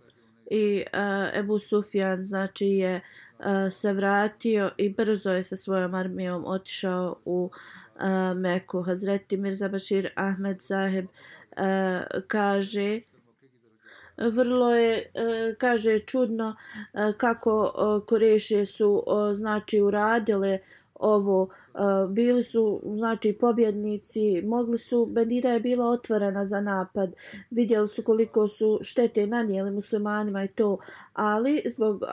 I 0.52 0.84
uh, 0.94 1.40
Ebu 1.40 1.60
Sufjan 1.60 2.26
znači 2.26 2.68
je 2.68 2.96
uh, 3.40 3.46
se 3.72 3.94
vratio 3.94 4.72
i 4.78 4.90
brzo 4.90 5.32
je 5.32 5.44
sa 5.44 5.56
svojom 5.56 5.94
armijom 5.94 6.46
otišao 6.46 7.16
u 7.26 7.50
uh, 7.96 8.38
Meku. 8.38 8.82
Hazreti 8.82 9.38
Mirza 9.38 9.68
Bashir 9.68 10.10
Ahmed 10.16 10.58
Zaheb 10.60 11.06
uh, 11.06 12.22
kaže 12.28 13.02
vrlo 14.30 14.76
je 14.76 14.98
e, 15.14 15.56
kaže 15.58 16.00
čudno 16.00 16.56
e, 16.94 17.14
kako 17.18 17.66
e, 17.66 18.06
koreše 18.06 18.66
su 18.66 19.04
znači 19.34 19.82
uradile 19.82 20.60
ovo. 20.96 21.50
Bili 22.10 22.44
su 22.44 22.82
znači 22.86 23.38
pobjednici 23.40 24.42
mogli 24.42 24.78
su 24.78 25.06
Bedira 25.06 25.52
je 25.52 25.60
bila 25.60 25.86
otvorena 25.86 26.46
za 26.46 26.62
napad. 26.62 27.14
Vidjeli 27.50 27.88
su 27.88 28.04
koliko 28.04 28.48
su 28.48 28.80
štete 28.82 29.28
nanijeli 29.28 29.72
muslimanima 29.72 30.44
i 30.44 30.48
to 30.48 30.78
ali 31.14 31.64
zbog 31.66 32.04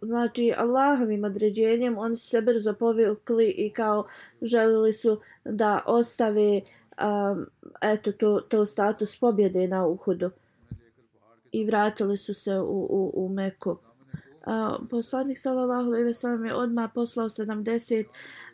znači 0.00 0.54
Allahovim 0.56 1.24
određenjem 1.24 1.98
oni 1.98 2.16
su 2.16 2.26
se 2.26 2.40
brzo 2.40 2.72
povukli 2.72 3.48
i 3.48 3.70
kao 3.70 4.06
želili 4.42 4.92
su 4.92 5.20
da 5.44 5.82
ostave 5.86 6.60
um, 6.98 7.46
eto 7.80 8.12
to, 8.12 8.40
to 8.40 8.66
status 8.66 9.20
pobjede 9.20 9.68
na 9.68 9.86
Uhudu 9.86 10.30
i 11.54 11.64
vratili 11.64 12.16
su 12.16 12.34
se 12.34 12.58
u, 12.58 12.86
u, 12.90 13.12
u 13.14 13.28
Meku. 13.28 13.76
A, 14.46 14.78
poslanik 14.90 15.38
sallallahu 15.38 15.88
alejhi 15.88 16.04
ve 16.04 16.12
sellem 16.12 16.44
je 16.44 16.54
odma 16.54 16.88
poslao 16.88 17.28
70 17.28 18.04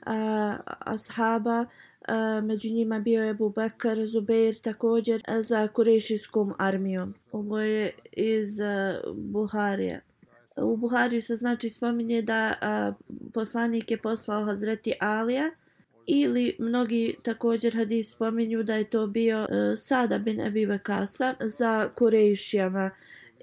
a, 0.06 0.56
ashaba 0.78 1.66
a, 2.08 2.40
među 2.44 2.68
njima 2.68 2.98
bio 2.98 3.24
je 3.24 3.30
Abu 3.30 3.50
Bakr 3.50 4.06
Zubair 4.06 4.60
također 4.60 5.22
a, 5.26 5.42
za 5.42 5.68
kurešijskom 5.68 6.54
armijom. 6.58 7.14
Ovo 7.32 7.60
je 7.60 7.92
iz 8.12 8.60
a, 8.60 9.00
Buharije 9.14 10.00
u 10.56 10.76
Buhariju 10.76 11.22
se 11.22 11.36
znači 11.36 11.70
spominje 11.70 12.22
da 12.22 12.54
a, 12.60 12.92
poslanik 13.34 13.90
je 13.90 13.96
poslao 13.96 14.44
Hazreti 14.44 14.92
Alija 15.00 15.50
ili 16.06 16.56
mnogi 16.58 17.16
također 17.22 17.76
hadis 17.76 18.12
spominju 18.12 18.62
da 18.62 18.74
je 18.74 18.90
to 18.90 19.06
bio 19.06 19.40
uh, 19.40 19.48
Sada 19.78 20.18
bin 20.18 20.40
Abi 20.40 20.66
Vakasa 20.66 21.34
za 21.40 21.90
Kurejšijama 21.94 22.90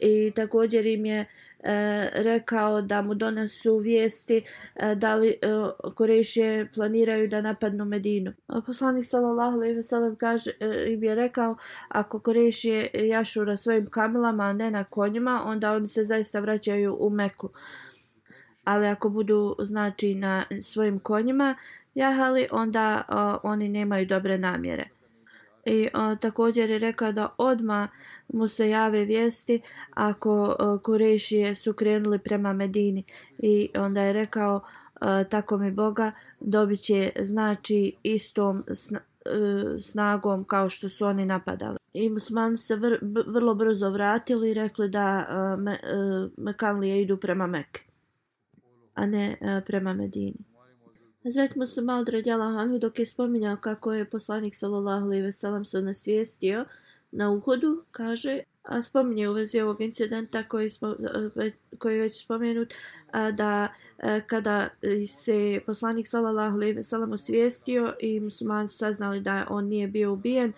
i 0.01 0.32
također 0.36 0.86
im 0.86 1.05
je 1.05 1.20
e, 1.20 2.10
rekao 2.14 2.82
da 2.82 3.01
mu 3.01 3.14
donesu 3.14 3.78
vijesti 3.78 4.43
e, 4.76 4.95
da 4.95 5.16
li 5.16 5.30
e, 5.30 5.36
Kurešije 5.95 6.70
planiraju 6.76 7.28
da 7.28 7.41
napadnu 7.41 7.86
Medinu. 7.86 8.32
E, 8.32 8.53
poslanik 8.66 9.05
sallallahu 9.05 9.58
alejhi 9.58 9.76
ve 9.76 9.84
sellem 9.84 10.16
kaže 10.16 10.51
e, 10.60 10.93
im 10.93 11.03
je 11.03 11.16
rekao 11.16 11.55
ako 11.88 12.20
Kurešije 12.20 12.89
jašura 12.93 13.58
svojim 13.58 13.89
kamilama 13.89 14.43
a 14.43 14.53
ne 14.53 14.72
na 14.72 14.84
konjima, 14.84 15.43
onda 15.45 15.74
oni 15.74 15.88
se 15.88 16.03
zaista 16.03 16.39
vraćaju 16.39 16.97
u 16.99 17.10
Meku. 17.10 17.49
Ali 18.68 18.88
ako 18.88 19.09
budu 19.09 19.55
znači 19.59 20.15
na 20.15 20.45
svojim 20.61 20.99
konjima 20.99 21.55
jahali, 21.95 22.47
onda 22.51 23.01
o, 23.09 23.49
oni 23.49 23.70
nemaju 23.70 24.05
dobre 24.05 24.38
namjere. 24.38 24.89
I 25.65 25.88
o, 25.93 26.15
također 26.15 26.70
je 26.70 26.80
rekao 26.80 27.11
da 27.11 27.36
odma 27.38 27.88
mu 28.34 28.47
se 28.47 28.70
jave 28.70 29.05
vijesti 29.05 29.61
ako 29.93 30.55
o, 30.59 30.80
Kurešije 30.84 31.55
su 31.55 31.74
krenuli 31.74 32.20
prema 32.20 32.53
Medini. 32.53 33.03
I 33.39 33.70
onda 33.76 34.01
je 34.01 34.13
rekao 34.13 34.61
o, 35.01 35.24
tako 35.24 35.57
mi 35.57 35.72
Boga 35.72 36.11
dobit 36.39 36.80
će 36.82 37.11
znači 37.20 37.93
istom 38.03 38.63
sna, 38.74 38.99
e, 39.26 39.80
snagom 39.80 40.43
kao 40.43 40.70
što 40.70 40.89
su 40.89 41.05
oni 41.05 41.26
napadali. 41.26 41.78
I 41.93 42.09
musmani 42.09 42.57
se 42.57 42.76
vr, 42.76 42.97
vrlo 43.28 43.55
brzo 43.55 43.89
vratili 43.89 44.49
i 44.49 44.53
rekli 44.53 44.89
da 44.89 45.28
o, 45.30 45.57
me, 45.57 45.72
o, 45.72 46.30
Mekanlije 46.38 47.01
idu 47.01 47.18
prema 47.18 47.47
Mekke, 47.47 47.82
a 48.97 49.05
ne 49.05 49.37
e, 49.41 49.61
prema 49.65 49.93
Medini. 49.93 50.45
Hazret 51.23 51.55
Musa 51.55 51.81
Maud 51.81 52.09
Hanu 52.55 52.79
dok 52.79 52.99
je 52.99 53.05
spominjao 53.05 53.57
kako 53.57 53.93
je 53.93 54.09
poslanik 54.09 54.55
sallallahu 54.55 55.05
alaihi 55.05 55.23
veselam 55.23 55.65
se 55.65 55.81
nasvijestio 55.81 56.65
na 57.11 57.31
uhodu, 57.31 57.83
kaže 57.91 58.39
spominje 58.82 59.30
u 59.30 59.34
vezi 59.34 59.61
ovog 59.61 59.82
incidenta 59.82 60.43
koji, 60.43 60.70
smo, 60.70 60.95
e, 61.36 61.49
koji 61.78 61.95
je 61.95 62.01
već 62.01 62.24
spomenut 62.24 62.74
da 63.34 63.68
e, 63.99 64.22
kada 64.28 64.70
se 65.07 65.59
poslanik 65.65 66.07
sallallahu 66.07 66.55
alejhi 66.55 66.74
ve 66.74 66.84
sellem 66.84 67.11
osvijestio 67.11 67.93
i 67.99 68.20
muslimani 68.20 68.68
su 68.68 68.78
saznali 68.78 69.20
da 69.20 69.45
on 69.49 69.65
nije 69.65 69.88
bio 69.88 70.13
ubijen 70.13 70.53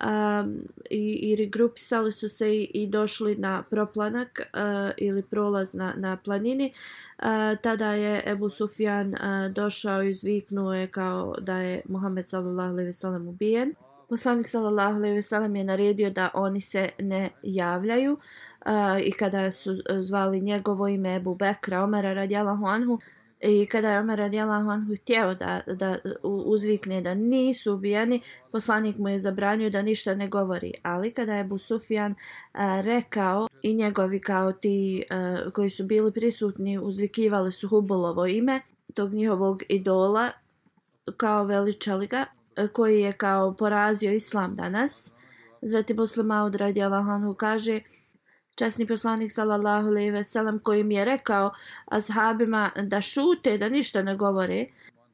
um, 0.00 0.58
i, 0.90 1.12
i 1.12 1.36
regrupisali 1.36 2.12
su 2.12 2.28
se 2.28 2.56
i, 2.56 2.70
i 2.74 2.86
došli 2.86 3.36
na 3.36 3.62
proplanak 3.62 4.40
uh, 4.40 4.90
ili 4.96 5.22
prolaz 5.22 5.74
na, 5.74 5.94
na 5.96 6.16
planini 6.16 6.72
uh, 7.18 7.24
tada 7.62 7.92
je 7.92 8.22
Ebu 8.26 8.50
Sufjan 8.50 9.08
uh, 9.08 9.52
došao 9.52 10.02
i 10.02 10.14
zviknuo 10.14 10.74
je 10.74 10.86
kao 10.86 11.34
da 11.40 11.56
je 11.56 11.82
Muhammed 11.88 12.28
sallallahu 12.28 12.70
alejhi 12.70 12.86
ve 12.86 12.92
sellem 12.92 13.28
ubijen. 13.28 13.74
Poslanik 14.14 14.48
sallallahu 14.48 14.96
alejhi 14.96 15.14
ve 15.14 15.22
sellem 15.22 15.56
je 15.56 15.64
naredio 15.64 16.10
da 16.10 16.30
oni 16.34 16.60
se 16.60 16.88
ne 16.98 17.30
javljaju 17.42 18.12
uh, 18.12 19.06
i 19.06 19.12
kada 19.12 19.50
su 19.50 19.72
e, 19.72 20.02
zvali 20.02 20.40
njegovo 20.40 20.88
ime 20.88 21.14
Abu 21.14 21.34
Bekra 21.34 21.82
Omara 21.82 22.12
radijallahu 22.14 22.66
anhu 22.66 22.98
i 23.40 23.66
kada 23.66 23.90
je 23.90 24.00
Omer 24.00 24.18
radijallahu 24.18 24.70
anhu 24.70 24.94
htio 24.96 25.34
da, 25.34 25.60
da 25.66 25.96
uzvikne 26.22 27.00
da 27.00 27.14
nisu 27.14 27.74
ubijeni, 27.74 28.20
poslanik 28.52 28.98
mu 28.98 29.08
je 29.08 29.18
zabranio 29.18 29.70
da 29.70 29.82
ništa 29.82 30.14
ne 30.14 30.28
govori. 30.28 30.72
Ali 30.82 31.10
kada 31.10 31.34
je 31.34 31.40
Abu 31.40 31.58
Sufjan 31.58 32.12
e, 32.12 32.16
rekao 32.82 33.48
i 33.62 33.74
njegovi 33.74 34.20
kao 34.20 34.52
ti 34.52 35.04
a, 35.10 35.50
koji 35.54 35.70
su 35.70 35.84
bili 35.84 36.12
prisutni 36.12 36.78
uzvikivali 36.78 37.52
su 37.52 37.68
Hubulovo 37.68 38.26
ime, 38.26 38.60
tog 38.94 39.14
njihovog 39.14 39.62
idola 39.68 40.30
kao 41.16 41.44
veličali 41.44 42.06
ga, 42.06 42.26
koji 42.72 43.00
je 43.00 43.12
kao 43.12 43.54
porazio 43.56 44.12
islam 44.12 44.54
danas. 44.54 45.14
Zrati 45.62 45.94
Muslim 45.94 46.26
Maud 46.26 46.54
radi 46.54 46.82
Allahanu 46.82 47.34
kaže 47.34 47.80
časni 48.54 48.86
poslanik 48.86 49.32
sallallahu 49.32 49.88
alejhi 49.88 50.10
ve 50.10 50.24
sellem 50.24 50.58
koji 50.58 50.84
mi 50.84 50.94
je 50.94 51.04
rekao 51.04 51.52
ashabima 51.86 52.70
da 52.82 53.00
šute 53.00 53.58
da 53.58 53.68
ništa 53.68 54.02
ne 54.02 54.16
govore 54.16 54.66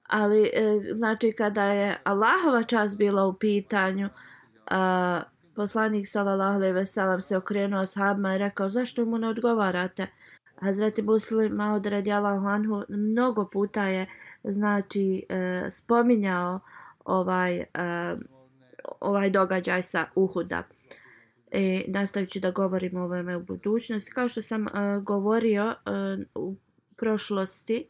ali 0.08 0.50
e, 0.54 0.80
znači 0.92 1.32
kada 1.32 1.64
je 1.64 2.00
Allahova 2.04 2.62
čas 2.62 2.96
bila 2.96 3.26
u 3.26 3.32
pitanju 3.32 4.08
a, 4.70 5.22
poslanik 5.56 6.08
sallallahu 6.08 6.54
alejhi 6.54 6.74
ve 6.74 6.86
sellem 6.86 7.20
se 7.20 7.36
okrenuo 7.36 7.80
ashabima 7.80 8.34
i 8.34 8.38
rekao 8.38 8.68
zašto 8.68 9.04
mu 9.04 9.18
ne 9.18 9.28
odgovarate 9.28 10.06
Hazreti 10.60 11.02
Muslim 11.02 11.52
Maud 11.52 11.86
radijallahu 11.86 12.46
anhu 12.46 12.82
mnogo 12.88 13.48
puta 13.52 13.84
je 13.84 14.06
znači 14.44 15.26
e, 15.28 15.66
spominjao 15.70 16.60
ovaj 17.04 17.58
uh, 17.58 18.20
ovaj 19.00 19.30
događaj 19.30 19.82
sa 19.82 20.06
Uhuda. 20.14 20.62
E, 21.50 21.84
nastavit 21.88 22.30
ću 22.30 22.40
da 22.40 22.50
govorim 22.50 22.96
o 22.96 23.04
ovome 23.04 23.36
u 23.36 23.42
budućnosti. 23.42 24.10
Kao 24.10 24.28
što 24.28 24.42
sam 24.42 24.62
uh, 24.62 25.02
govorio 25.02 25.66
uh, 25.66 26.24
u 26.34 26.56
prošlosti, 26.96 27.86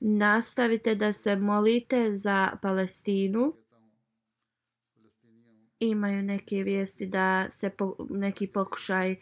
nastavite 0.00 0.94
da 0.94 1.12
se 1.12 1.36
molite 1.36 2.12
za 2.12 2.50
Palestinu. 2.62 3.54
Imaju 5.78 6.22
neke 6.22 6.56
vijesti 6.56 7.06
da 7.06 7.46
se 7.50 7.70
po, 7.70 7.96
neki 8.10 8.46
pokušaj 8.46 9.12
e, 9.12 9.16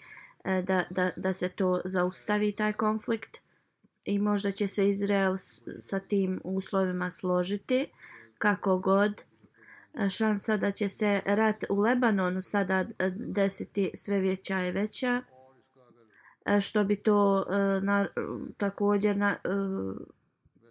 da, 0.62 0.84
da, 0.90 1.10
da 1.16 1.32
se 1.32 1.48
to 1.48 1.80
zaustavi, 1.84 2.52
taj 2.52 2.72
konflikt. 2.72 3.36
I 4.04 4.18
možda 4.18 4.52
će 4.52 4.68
se 4.68 4.90
Izrael 4.90 5.36
sa 5.80 6.00
tim 6.00 6.40
uslovima 6.44 7.10
složiti 7.10 7.86
kako 8.38 8.78
god 8.78 9.22
šansa 10.10 10.56
da 10.56 10.70
će 10.72 10.88
se 10.88 11.20
rat 11.24 11.64
u 11.68 11.80
Lebanonu 11.80 12.42
sada 12.42 12.84
e, 12.98 13.10
desiti 13.16 13.90
sve 13.94 14.20
veća 14.20 14.66
i 14.66 14.70
veća. 14.70 15.22
E, 16.46 16.60
što 16.60 16.84
bi 16.84 16.96
to 16.96 17.44
e, 17.50 17.80
na, 17.80 18.06
također 18.56 19.16
na, 19.16 19.36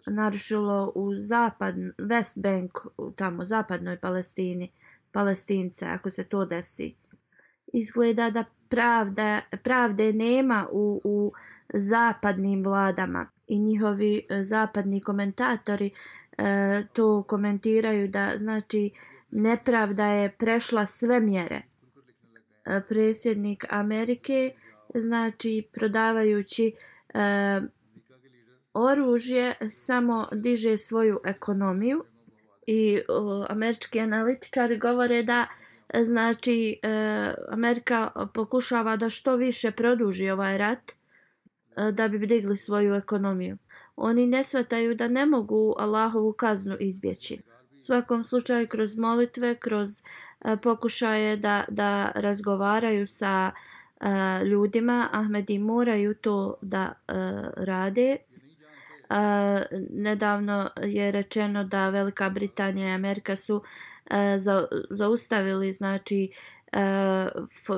narušilo 0.06 0.92
u 0.94 1.14
zapad 1.14 1.74
West 1.98 2.40
Bank 2.40 2.70
tamo 3.16 3.44
zapadnoj 3.44 3.96
Palestini 3.96 4.72
Palestince 5.12 5.86
ako 5.86 6.10
se 6.10 6.24
to 6.24 6.44
desi. 6.44 6.94
Izgleda 7.72 8.30
da 8.30 8.44
pravda, 8.68 9.40
pravde 9.62 10.12
nema 10.12 10.66
u, 10.72 11.00
u 11.04 11.32
zapadnim 11.74 12.64
vladama 12.64 13.26
i 13.46 13.58
njihovi 13.58 14.26
zapadni 14.40 15.00
komentatori 15.00 15.90
e, 16.38 16.82
to 16.92 17.22
komentiraju 17.22 18.08
da 18.08 18.32
znači 18.36 18.90
nepravda 19.30 20.06
je 20.06 20.30
prešla 20.30 20.86
sve 20.86 21.20
mjere. 21.20 21.62
E, 22.66 22.80
predsjednik 22.88 23.64
Amerike, 23.70 24.52
znači 24.94 25.68
prodavajući 25.72 26.72
e, 27.14 27.60
oružje, 28.74 29.54
samo 29.68 30.28
diže 30.32 30.76
svoju 30.76 31.20
ekonomiju 31.24 32.04
i 32.66 33.00
o, 33.08 33.46
američki 33.48 34.00
analitičari 34.00 34.78
govore 34.78 35.22
da 35.22 35.46
e, 35.88 36.02
znači 36.02 36.80
e, 36.82 36.88
Amerika 37.48 38.10
pokušava 38.34 38.96
da 38.96 39.10
što 39.10 39.36
više 39.36 39.70
produži 39.70 40.30
ovaj 40.30 40.58
rat 40.58 40.90
e, 40.90 41.92
da 41.92 42.08
bi 42.08 42.26
digli 42.26 42.56
svoju 42.56 42.94
ekonomiju. 42.94 43.58
Oni 43.96 44.26
ne 44.26 44.44
shvataju 44.44 44.94
da 44.94 45.08
ne 45.08 45.26
mogu 45.26 45.74
Allahovu 45.78 46.32
kaznu 46.32 46.76
izbjeći 46.80 47.38
svakom 47.78 48.24
slučaju 48.24 48.68
kroz 48.68 48.96
molitve, 48.96 49.54
kroz 49.54 49.88
uh, 49.90 50.60
pokušaje 50.62 51.36
da, 51.36 51.64
da 51.68 52.12
razgovaraju 52.14 53.06
sa 53.06 53.50
uh, 54.00 54.46
ljudima, 54.46 55.08
Ahmedi 55.12 55.58
moraju 55.58 56.14
to 56.14 56.58
da 56.62 56.92
uh, 57.08 57.14
rade. 57.56 58.16
Uh, 59.10 59.16
nedavno 59.90 60.70
je 60.82 61.10
rečeno 61.10 61.64
da 61.64 61.88
Velika 61.88 62.30
Britanija 62.30 62.88
i 62.88 62.94
Amerika 62.94 63.36
su 63.36 63.56
uh, 63.56 63.62
za, 64.38 64.66
zaustavili 64.90 65.72
znači 65.72 66.30
uh, 66.72 67.46
f, 67.52 67.70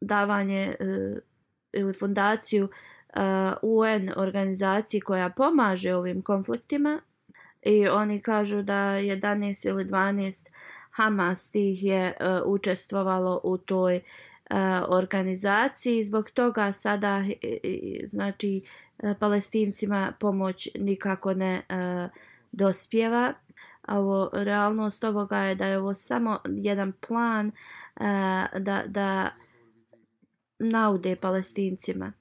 davanje 0.00 0.76
uh, 0.80 1.18
ili 1.72 1.92
fundaciju 1.92 2.64
uh, 2.64 3.20
UN 3.62 4.10
organizaciji 4.16 5.00
koja 5.00 5.30
pomaže 5.30 5.94
ovim 5.94 6.22
konfliktima 6.22 7.00
i 7.64 7.88
oni 7.88 8.20
kažu 8.20 8.62
da 8.62 8.74
11 8.74 9.68
ili 9.68 9.84
12 9.84 10.48
Hamas 10.90 11.50
tih 11.50 11.84
je 11.84 12.16
uh, 12.20 12.52
učestvovalo 12.52 13.40
u 13.44 13.58
toj 13.58 13.96
e, 13.96 14.02
organizaciji. 14.88 16.02
Zbog 16.02 16.30
toga 16.30 16.72
sada 16.72 17.24
e, 17.42 17.58
znači 18.06 18.62
palestincima 19.18 20.12
pomoć 20.20 20.68
nikako 20.78 21.34
ne 21.34 21.62
e, 21.68 22.08
dospjeva. 22.52 23.32
A 23.82 23.98
ovo 23.98 24.30
realnost 24.32 25.04
ovoga 25.04 25.38
je 25.38 25.54
da 25.54 25.66
je 25.66 25.78
ovo 25.78 25.94
samo 25.94 26.38
jedan 26.44 26.92
plan 26.92 27.46
e, 27.46 27.52
da, 28.58 28.82
da 28.86 29.30
naude 30.58 31.16
palestincima 31.16 32.12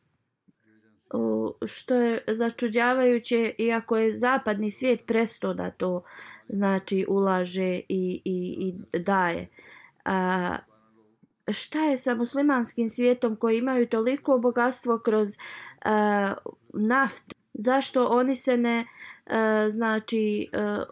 što 1.66 1.96
je 1.96 2.24
začuđavajuće 2.28 3.54
iako 3.58 3.98
je 3.98 4.12
zapadni 4.12 4.72
svijet 4.72 5.06
presto 5.06 5.54
da 5.54 5.72
to 5.72 6.04
znači 6.50 7.06
ulaže 7.10 7.82
i, 7.90 8.22
i, 8.26 8.74
i 8.94 9.00
daje. 9.00 9.48
A, 10.06 10.58
šta 11.52 11.80
je 11.80 11.98
sa 11.98 12.16
muslimanskim 12.16 12.90
svijetom 12.90 13.36
koji 13.36 13.58
imaju 13.58 13.88
toliko 13.88 14.38
bogatstvo 14.38 15.00
kroz 15.00 15.38
a, 15.86 16.34
naftu? 16.74 17.36
Zašto 17.54 18.08
oni 18.08 18.36
se 18.36 18.58
ne 18.58 18.86
a, 19.26 19.70
znači 19.70 20.50
a, 20.54 20.84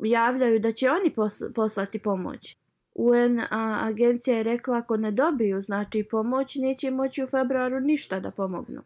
javljaju 0.00 0.58
da 0.58 0.72
će 0.72 0.90
oni 0.90 1.14
poslati 1.54 1.98
pomoć? 1.98 2.56
UN 2.94 3.40
agencija 3.80 4.36
je 4.36 4.42
rekla 4.42 4.76
ako 4.76 4.96
ne 4.96 5.10
dobiju 5.10 5.62
znači 5.62 6.04
pomoć 6.10 6.54
neće 6.54 6.90
moći 6.90 7.24
u 7.24 7.26
februaru 7.26 7.80
ništa 7.80 8.20
da 8.20 8.30
pomognu. 8.30 8.82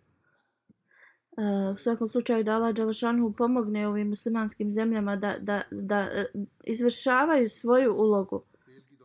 Uh, 1.41 1.75
u 1.75 1.79
svakom 1.79 2.09
slučaju 2.09 2.45
da 2.45 2.55
Allah 2.55 2.75
Đalašanhu 2.75 3.33
pomogne 3.33 3.89
ovim 3.89 4.09
muslimanskim 4.09 4.73
zemljama 4.73 5.17
da, 5.17 5.37
da, 5.41 5.63
da 5.71 6.09
uh, 6.35 6.43
izvršavaju 6.65 7.51
svoju 7.51 7.95
ulogu 7.95 8.43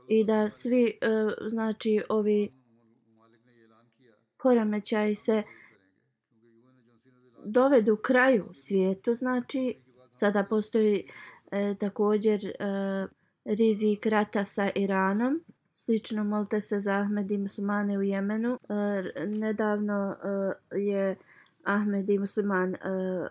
i 0.08 0.24
da 0.24 0.50
svi 0.50 1.00
uh, 1.02 1.50
znači 1.50 2.04
ovi 2.10 2.52
poremećaj 4.46 5.16
se 5.16 5.44
dovedu 7.46 7.96
kraju 7.96 8.46
svijetu. 8.54 9.16
Znači 9.16 9.76
sada 10.10 10.44
postoji 10.44 11.08
e, 11.52 11.76
također 11.80 12.46
e, 12.46 12.54
rizik 13.46 14.06
rata 14.06 14.46
sa 14.46 14.70
Iranom. 14.76 15.44
Slično 15.72 16.24
molte 16.24 16.62
se 16.62 16.80
za 16.80 16.94
Ahmed 16.94 17.32
i 17.32 17.38
muslimane 17.38 17.98
u 17.98 18.02
Jemenu. 18.02 18.60
E, 18.70 19.26
nedavno 19.26 20.16
e, 20.72 20.80
je 20.80 21.16
Ahmed 21.66 22.10
i 22.10 22.20
musliman 22.20 22.76
e, 22.76 22.78
uh, 22.78 23.28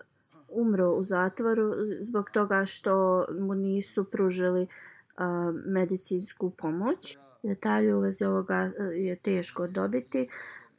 umro 0.49 0.91
u 0.91 1.05
zatvoru 1.05 1.75
zbog 2.01 2.31
toga 2.31 2.65
što 2.65 3.25
mu 3.41 3.55
nisu 3.55 4.05
pružili 4.05 4.63
uh, 4.63 5.55
medicinsku 5.67 6.51
pomoć. 6.51 7.19
Detalje 7.43 7.95
u 7.95 8.01
vezi 8.01 8.25
ovoga 8.25 8.55
e, 8.55 8.83
je 8.83 9.17
teško 9.17 9.67
dobiti 9.67 10.29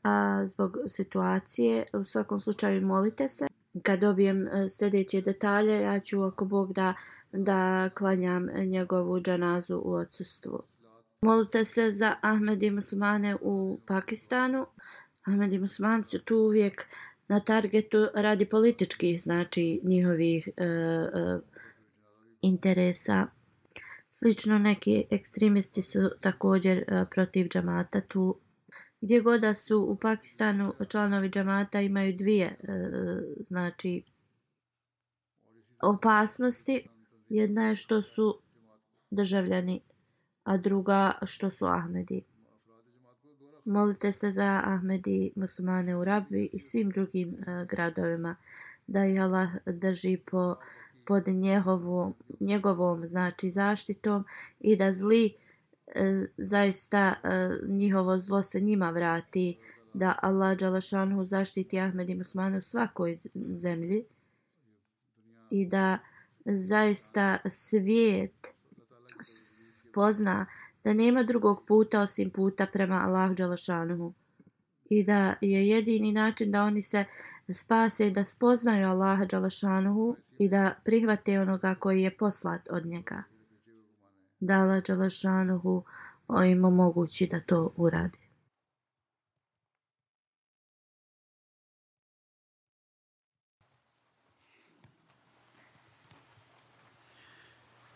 a 0.04 0.46
zbog 0.46 0.78
situacije. 0.88 1.86
U 1.94 2.04
svakom 2.04 2.40
slučaju 2.40 2.82
molite 2.82 3.28
se. 3.28 3.48
Kad 3.82 4.00
dobijem 4.00 4.48
sljedeće 4.78 5.22
detalje, 5.22 5.82
ja 5.82 6.00
ću 6.00 6.24
ako 6.24 6.46
Bog 6.46 6.74
da, 6.74 6.94
da 7.32 7.90
klanjam 7.90 8.48
njegovu 8.66 9.20
džanazu 9.20 9.82
u 9.84 9.94
odsustvu. 9.94 10.64
Molite 11.22 11.64
se 11.64 11.92
za 11.92 12.16
Ahmed 12.22 12.64
i 12.64 12.72
muslimane 12.72 13.38
u 13.42 13.80
Pakistanu. 13.88 14.66
Ahmed 15.24 15.54
i 15.54 15.60
muslimani 15.60 16.04
su 16.04 16.20
tu 16.20 16.38
uvijek 16.38 16.82
uh, 16.82 17.15
na 17.28 17.40
targetu 17.40 18.08
radi 18.14 18.46
političkih 18.46 19.22
znači 19.22 19.82
njihovih 19.84 20.48
e, 20.58 20.64
e, 20.64 21.40
interesa. 22.42 23.28
Slično 24.10 24.60
neki 24.60 25.06
ekstremisti 25.10 25.82
su 25.82 26.00
također 26.22 26.78
e, 26.78 27.06
protiv 27.12 27.48
džamata 27.48 28.02
tu. 28.02 28.40
Gdje 29.02 29.22
god 29.22 29.42
da 29.42 29.54
su 29.54 29.80
u 29.90 29.98
Pakistanu 29.98 30.74
članovi 30.90 31.30
džamata 31.30 31.82
imaju 31.82 32.18
dvije 32.18 32.46
e, 32.46 32.58
znači 33.48 34.04
opasnosti. 35.82 36.88
Jedna 37.30 37.68
je 37.68 37.76
što 37.76 38.02
su 38.02 38.40
državljani, 39.12 39.82
a 40.44 40.58
druga 40.58 41.12
što 41.26 41.50
su 41.50 41.66
Ahmedi. 41.66 42.24
Molite 43.66 44.12
se 44.12 44.32
za 44.32 44.62
Ahmedi 44.66 45.32
muslimane 45.36 45.96
u 45.96 46.04
Rabi 46.04 46.50
i 46.54 46.60
svim 46.60 46.90
drugim 46.90 47.30
uh, 47.30 47.68
gradovima. 47.68 48.36
Da 48.88 49.06
ih 49.06 49.22
Allah 49.22 49.50
drži 49.66 50.18
po 50.18 50.56
pod 51.06 51.28
njegovom, 51.28 52.14
njegovom 52.40 53.08
znači 53.08 53.52
zaštitom 53.52 54.26
i 54.60 54.76
da 54.76 54.92
zli 54.92 55.34
e, 55.88 56.26
zaista 56.38 57.14
e, 57.24 57.50
njihovo 57.68 58.18
zlo 58.18 58.44
se 58.44 58.60
njima 58.60 58.90
vrati. 58.90 59.58
Da 59.94 60.20
Allah 60.22 60.58
Đalašanhu 60.58 61.24
zaštiti 61.24 61.80
Ahmed 61.80 62.10
i 62.10 62.16
Musmanu 62.16 62.62
svakoj 62.62 63.18
zemlji 63.58 64.06
i 65.50 65.66
da 65.66 65.98
zaista 66.46 67.38
svijet 67.50 68.54
spozna 69.22 70.46
da 70.85 70.93
nema 70.93 71.23
drugog 71.23 71.65
puta 71.67 72.01
osim 72.01 72.31
puta 72.31 72.67
prema 72.67 72.95
Allah 73.07 73.37
Đalašanhu 73.37 74.13
i 74.91 75.05
da 75.05 75.35
je 75.41 75.69
jedini 75.69 76.13
način 76.13 76.51
da 76.51 76.65
oni 76.65 76.83
se 76.83 77.05
spase 77.53 78.11
da 78.11 78.25
spoznaju 78.25 78.89
Allaha 78.89 79.25
Đalašanuhu 79.25 80.17
i 80.39 80.49
da 80.49 80.75
prihvate 80.85 81.41
onoga 81.41 81.75
koji 81.75 82.03
je 82.03 82.17
poslat 82.17 82.69
od 82.71 82.87
njega. 82.87 83.23
Da 84.41 84.55
Allah 84.55 84.83
Đalašanuhu 84.83 85.85
im 86.47 86.65
omogući 86.65 87.27
da 87.27 87.41
to 87.41 87.73
uradi. 87.77 88.19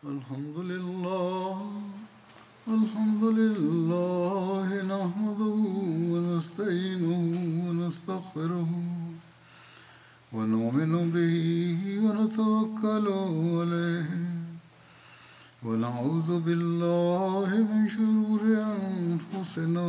الحمد 0.05 0.57
لله 0.57 1.88
ونعوذ 16.00 16.40
بالله 16.40 17.50
من 17.72 17.90
شرور 17.90 18.42
أنفسنا 18.56 19.88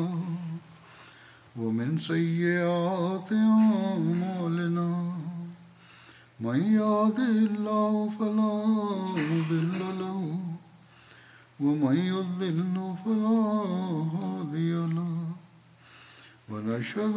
ومن 1.57 1.99
سيئات 1.99 3.31
أعمالنا. 3.33 4.91
من 6.41 6.59
يهده 6.81 7.35
الله 7.51 8.11
فلا 8.19 8.57
مضل 9.31 9.79
له 10.03 10.19
ومن 11.61 11.97
يضلل 11.97 12.77
فلا 13.05 13.43
هادي 14.19 14.73
له. 14.97 15.15
ونشهد 16.51 17.17